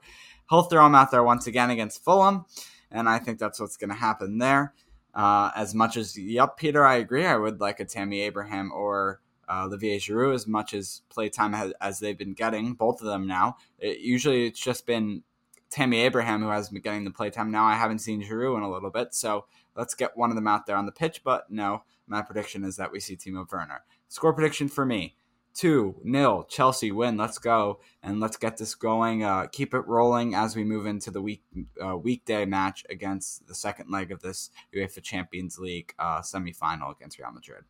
he'll 0.50 0.63
throw 0.63 0.86
him 0.86 0.95
out 0.95 1.12
there 1.12 1.24
once 1.24 1.48
again 1.48 1.69
against 1.69 2.04
Fulham, 2.04 2.45
and 2.91 3.10
I 3.10 3.19
think 3.19 3.39
that's 3.39 3.60
what's 3.60 3.78
going 3.78 3.89
to 3.89 3.95
happen 3.95 4.38
there. 4.38 4.74
Uh, 5.13 5.52
as 5.56 5.74
much 5.74 5.95
as, 5.98 6.17
yep, 6.17 6.58
Peter, 6.58 6.86
I 6.86 6.95
agree. 6.95 7.26
I 7.26 7.38
would 7.38 7.62
like 7.62 7.80
a 7.80 7.86
Tammy 7.86 8.21
Abraham 8.21 8.71
or 8.74 9.21
uh, 9.48 9.63
Olivier 9.65 9.98
Giroud 9.98 10.36
as 10.36 10.48
much 10.48 10.74
as 10.74 11.02
playtime 11.10 11.54
has, 11.54 11.74
as 11.80 12.00
they've 12.00 12.17
been 12.17 12.34
getting, 12.34 12.74
both 12.74 13.02
of 13.02 13.08
them 13.08 13.28
now. 13.28 13.58
It, 13.80 14.00
usually 14.00 14.48
it's 14.48 14.60
just 14.60 14.86
been 14.86 15.24
Tammy 15.69 16.00
Abraham 16.02 16.41
who 16.41 16.50
has 16.50 16.69
been 16.69 16.82
getting 16.82 17.04
the 17.04 17.12
playtime. 17.12 17.52
Now 17.52 17.65
I 17.65 17.76
haven't 17.76 18.00
seen 18.00 18.24
Giroud 18.24 18.58
in 18.58 18.63
a 18.63 18.71
little 18.71 18.89
bit, 18.89 19.13
so 19.13 19.45
let's 19.76 19.93
get 19.93 20.17
one 20.17 20.30
of 20.30 20.36
them 20.36 20.48
out 20.48 20.65
there 20.65 20.78
on 20.78 20.86
the 20.86 20.91
pitch. 20.91 21.21
But 21.24 21.50
no, 21.50 21.84
my 22.08 22.21
prediction 22.21 22.63
is 22.63 22.78
that 22.78 22.91
we 22.91 23.00
see 23.00 23.15
Timo 23.15 23.50
Werner. 23.52 23.84
Score 24.08 24.34
prediction 24.34 24.67
for 24.67 24.86
me: 24.86 25.15
two 25.56 25.96
nil 26.04 26.44
Chelsea 26.44 26.91
win. 26.91 27.18
Let's 27.18 27.39
go 27.39 27.80
and 28.04 28.20
let's 28.20 28.38
get 28.38 28.58
this 28.58 28.76
going. 28.76 29.24
Uh, 29.24 29.48
keep 29.52 29.74
it 29.74 29.88
rolling 29.88 30.36
as 30.36 30.56
we 30.56 30.63
move 30.63 30.86
into 30.86 31.10
the 31.10 31.22
week 31.22 31.44
uh, 31.84 31.98
weekday 31.98 32.46
match 32.46 32.86
against 32.89 33.48
the 33.48 33.56
second 33.56 33.89
leg 33.89 34.12
of 34.12 34.22
this 34.22 34.52
UEFA 34.76 35.02
Champions 35.02 35.58
League 35.58 35.94
uh, 35.98 36.22
semifinal 36.22 36.96
against 36.96 37.18
Real 37.18 37.32
Madrid. 37.32 37.63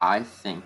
I 0.00 0.22
think 0.22 0.64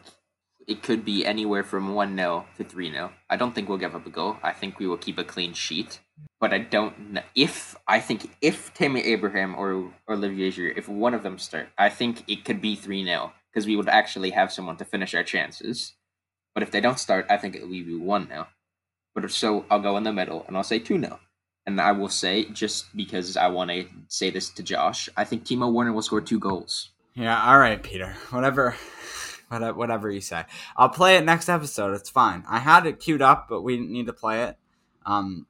it 0.69 0.83
could 0.83 1.05
be 1.05 1.25
anywhere 1.25 1.65
from 1.65 1.95
1 1.95 2.15
0 2.15 2.45
to 2.59 2.65
3 2.65 2.93
0. 2.93 3.11
I 3.31 3.37
don't 3.37 3.55
think 3.55 3.69
we'll 3.69 3.79
give 3.79 3.95
up 3.95 4.07
a 4.07 4.11
goal. 4.11 4.37
I 4.43 4.53
think 4.53 4.79
we 4.79 4.87
will 4.87 4.99
keep 4.99 5.19
a 5.19 5.25
clean 5.25 5.55
sheet. 5.55 6.01
But 6.41 6.53
I 6.53 6.59
don't 6.59 7.13
know 7.13 7.23
if 7.35 7.77
I 7.87 8.01
think 8.01 8.37
if 8.41 8.75
Tammy 8.75 9.01
Abraham 9.01 9.55
or, 9.57 9.91
or 10.07 10.15
Olivier 10.15 10.51
Giroud, 10.51 10.77
if 10.79 10.89
one 10.89 11.15
of 11.15 11.23
them 11.23 11.39
start, 11.39 11.69
I 11.79 11.89
think 11.89 12.25
it 12.29 12.45
could 12.45 12.61
be 12.61 12.77
3 12.77 13.05
0 13.05 13.33
because 13.51 13.67
we 13.67 13.77
would 13.77 13.89
actually 13.89 14.31
have 14.31 14.53
someone 14.53 14.77
to 14.77 14.85
finish 14.85 15.15
our 15.15 15.25
chances. 15.25 15.95
But 16.59 16.65
if 16.65 16.73
they 16.73 16.81
don't 16.81 16.99
start, 16.99 17.25
I 17.31 17.37
think 17.37 17.55
it 17.55 17.63
will 17.63 17.69
be 17.69 17.95
1 17.95 18.29
now. 18.29 18.49
But 19.15 19.25
if 19.25 19.33
so, 19.33 19.65
I'll 19.71 19.79
go 19.79 19.97
in 19.97 20.03
the 20.03 20.13
middle 20.13 20.45
and 20.49 20.57
I'll 20.57 20.65
say 20.65 20.81
2 20.81 20.99
0. 20.99 21.21
And 21.67 21.81
I 21.81 21.93
will 21.93 22.09
say, 22.09 22.47
just 22.47 22.97
because 22.97 23.37
I 23.37 23.47
want 23.47 23.71
to 23.71 23.87
say 24.09 24.31
this 24.31 24.51
to 24.51 24.65
Josh, 24.65 25.09
I 25.17 25.23
think 25.23 25.45
Timo 25.45 25.73
Werner 25.73 25.93
will 25.93 26.03
score 26.03 26.21
two 26.21 26.41
goals. 26.41 26.91
Yeah, 27.15 27.41
all 27.41 27.61
right, 27.61 27.81
Peter. 27.81 28.17
Whatever 28.31 28.75
whatever 29.49 30.11
you 30.11 30.21
say. 30.21 30.47
I'll 30.77 30.89
play 30.89 31.17
it 31.17 31.25
next 31.25 31.49
episode. 31.49 31.95
It's 31.95 32.11
fine. 32.11 32.43
I 32.49 32.59
had 32.59 32.87
it 32.87 32.99
queued 32.99 33.23
up, 33.23 33.47
but 33.49 33.63
we 33.63 33.77
didn't 33.77 33.93
need 33.93 34.07
to 34.07 34.13
play 34.13 34.43
it. 34.43 34.57
Um, 35.07 35.47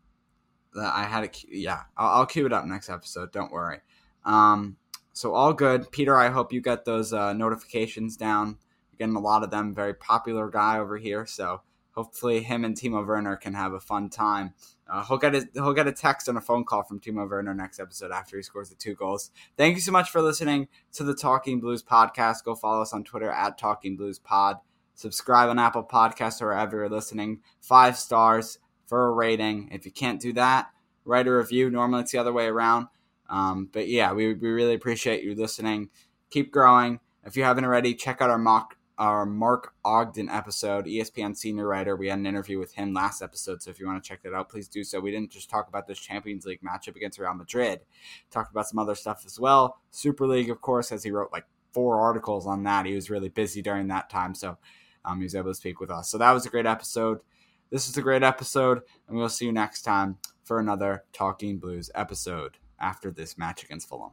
I 0.78 1.04
had 1.04 1.24
it. 1.24 1.42
Yeah, 1.48 1.84
I'll, 1.96 2.18
I'll 2.18 2.26
queue 2.26 2.44
it 2.44 2.52
up 2.52 2.66
next 2.66 2.90
episode. 2.90 3.32
Don't 3.32 3.50
worry. 3.50 3.78
Um, 4.26 4.76
so 5.14 5.32
all 5.32 5.54
good, 5.54 5.90
Peter. 5.90 6.18
I 6.18 6.28
hope 6.28 6.52
you 6.52 6.60
get 6.60 6.84
those 6.84 7.14
uh, 7.14 7.32
notifications 7.32 8.14
down. 8.18 8.58
Getting 8.98 9.16
a 9.16 9.20
lot 9.20 9.42
of 9.42 9.50
them. 9.50 9.74
Very 9.74 9.94
popular 9.94 10.48
guy 10.48 10.78
over 10.78 10.96
here. 10.96 11.26
So 11.26 11.62
hopefully, 11.92 12.42
him 12.42 12.64
and 12.64 12.76
Timo 12.76 13.06
Werner 13.06 13.36
can 13.36 13.54
have 13.54 13.72
a 13.72 13.80
fun 13.80 14.10
time 14.10 14.54
uh, 14.88 15.04
he'll 15.04 15.18
get 15.18 15.34
a 15.34 15.46
he'll 15.54 15.74
get 15.74 15.86
a 15.86 15.92
text 15.92 16.28
and 16.28 16.38
a 16.38 16.40
phone 16.40 16.64
call 16.64 16.82
from 16.82 16.98
Timo 16.98 17.28
Werner 17.28 17.54
next 17.54 17.78
episode 17.78 18.10
after 18.10 18.36
he 18.36 18.42
scores 18.42 18.70
the 18.70 18.74
two 18.74 18.94
goals. 18.94 19.30
Thank 19.56 19.74
you 19.74 19.80
so 19.80 19.92
much 19.92 20.10
for 20.10 20.22
listening 20.22 20.68
to 20.94 21.04
the 21.04 21.14
Talking 21.14 21.60
Blues 21.60 21.82
podcast. 21.82 22.44
Go 22.44 22.54
follow 22.54 22.80
us 22.80 22.94
on 22.94 23.04
Twitter 23.04 23.30
at 23.30 23.58
Talking 23.58 23.96
Blues 23.96 24.18
Pod. 24.18 24.56
Subscribe 24.94 25.50
on 25.50 25.58
Apple 25.58 25.84
Podcasts 25.84 26.40
or 26.40 26.46
wherever 26.46 26.78
you're 26.78 26.88
listening. 26.88 27.40
Five 27.60 27.98
stars 27.98 28.58
for 28.86 29.06
a 29.06 29.12
rating. 29.12 29.68
If 29.70 29.84
you 29.84 29.92
can't 29.92 30.20
do 30.20 30.32
that, 30.32 30.70
write 31.04 31.28
a 31.28 31.36
review. 31.36 31.70
Normally 31.70 32.02
it's 32.02 32.12
the 32.12 32.18
other 32.18 32.32
way 32.32 32.46
around. 32.46 32.86
Um, 33.28 33.68
but 33.70 33.88
yeah, 33.88 34.12
we, 34.14 34.32
we 34.32 34.48
really 34.48 34.74
appreciate 34.74 35.22
you 35.22 35.34
listening. 35.34 35.90
Keep 36.30 36.50
growing. 36.50 37.00
If 37.24 37.36
you 37.36 37.44
haven't 37.44 37.66
already, 37.66 37.94
check 37.94 38.22
out 38.22 38.30
our 38.30 38.38
mock 38.38 38.77
our 38.98 39.24
Mark 39.24 39.74
Ogden 39.84 40.28
episode, 40.28 40.86
ESPN 40.86 41.36
senior 41.36 41.66
writer. 41.66 41.96
We 41.96 42.08
had 42.08 42.18
an 42.18 42.26
interview 42.26 42.58
with 42.58 42.74
him 42.74 42.92
last 42.92 43.22
episode, 43.22 43.62
so 43.62 43.70
if 43.70 43.78
you 43.78 43.86
want 43.86 44.02
to 44.02 44.06
check 44.06 44.22
that 44.22 44.34
out, 44.34 44.48
please 44.48 44.68
do 44.68 44.82
so. 44.82 45.00
We 45.00 45.12
didn't 45.12 45.30
just 45.30 45.48
talk 45.48 45.68
about 45.68 45.86
this 45.86 45.98
Champions 45.98 46.44
League 46.44 46.60
matchup 46.62 46.96
against 46.96 47.18
Real 47.18 47.32
Madrid, 47.34 47.80
talked 48.30 48.50
about 48.50 48.68
some 48.68 48.78
other 48.78 48.96
stuff 48.96 49.22
as 49.24 49.38
well. 49.38 49.78
Super 49.90 50.26
League, 50.26 50.50
of 50.50 50.60
course, 50.60 50.90
as 50.90 51.04
he 51.04 51.10
wrote 51.10 51.32
like 51.32 51.46
four 51.72 52.00
articles 52.00 52.46
on 52.46 52.64
that. 52.64 52.86
He 52.86 52.94
was 52.94 53.10
really 53.10 53.28
busy 53.28 53.62
during 53.62 53.88
that 53.88 54.10
time, 54.10 54.34
so 54.34 54.58
um, 55.04 55.18
he 55.18 55.24
was 55.24 55.34
able 55.34 55.50
to 55.50 55.54
speak 55.54 55.80
with 55.80 55.90
us. 55.90 56.10
So 56.10 56.18
that 56.18 56.32
was 56.32 56.44
a 56.44 56.50
great 56.50 56.66
episode. 56.66 57.20
This 57.70 57.88
is 57.88 57.96
a 57.96 58.02
great 58.02 58.22
episode, 58.22 58.82
and 59.06 59.16
we'll 59.16 59.28
see 59.28 59.44
you 59.44 59.52
next 59.52 59.82
time 59.82 60.16
for 60.42 60.58
another 60.58 61.04
Talking 61.12 61.58
Blues 61.58 61.90
episode 61.94 62.56
after 62.80 63.10
this 63.10 63.36
match 63.36 63.62
against 63.62 63.88
Fulham. 63.88 64.12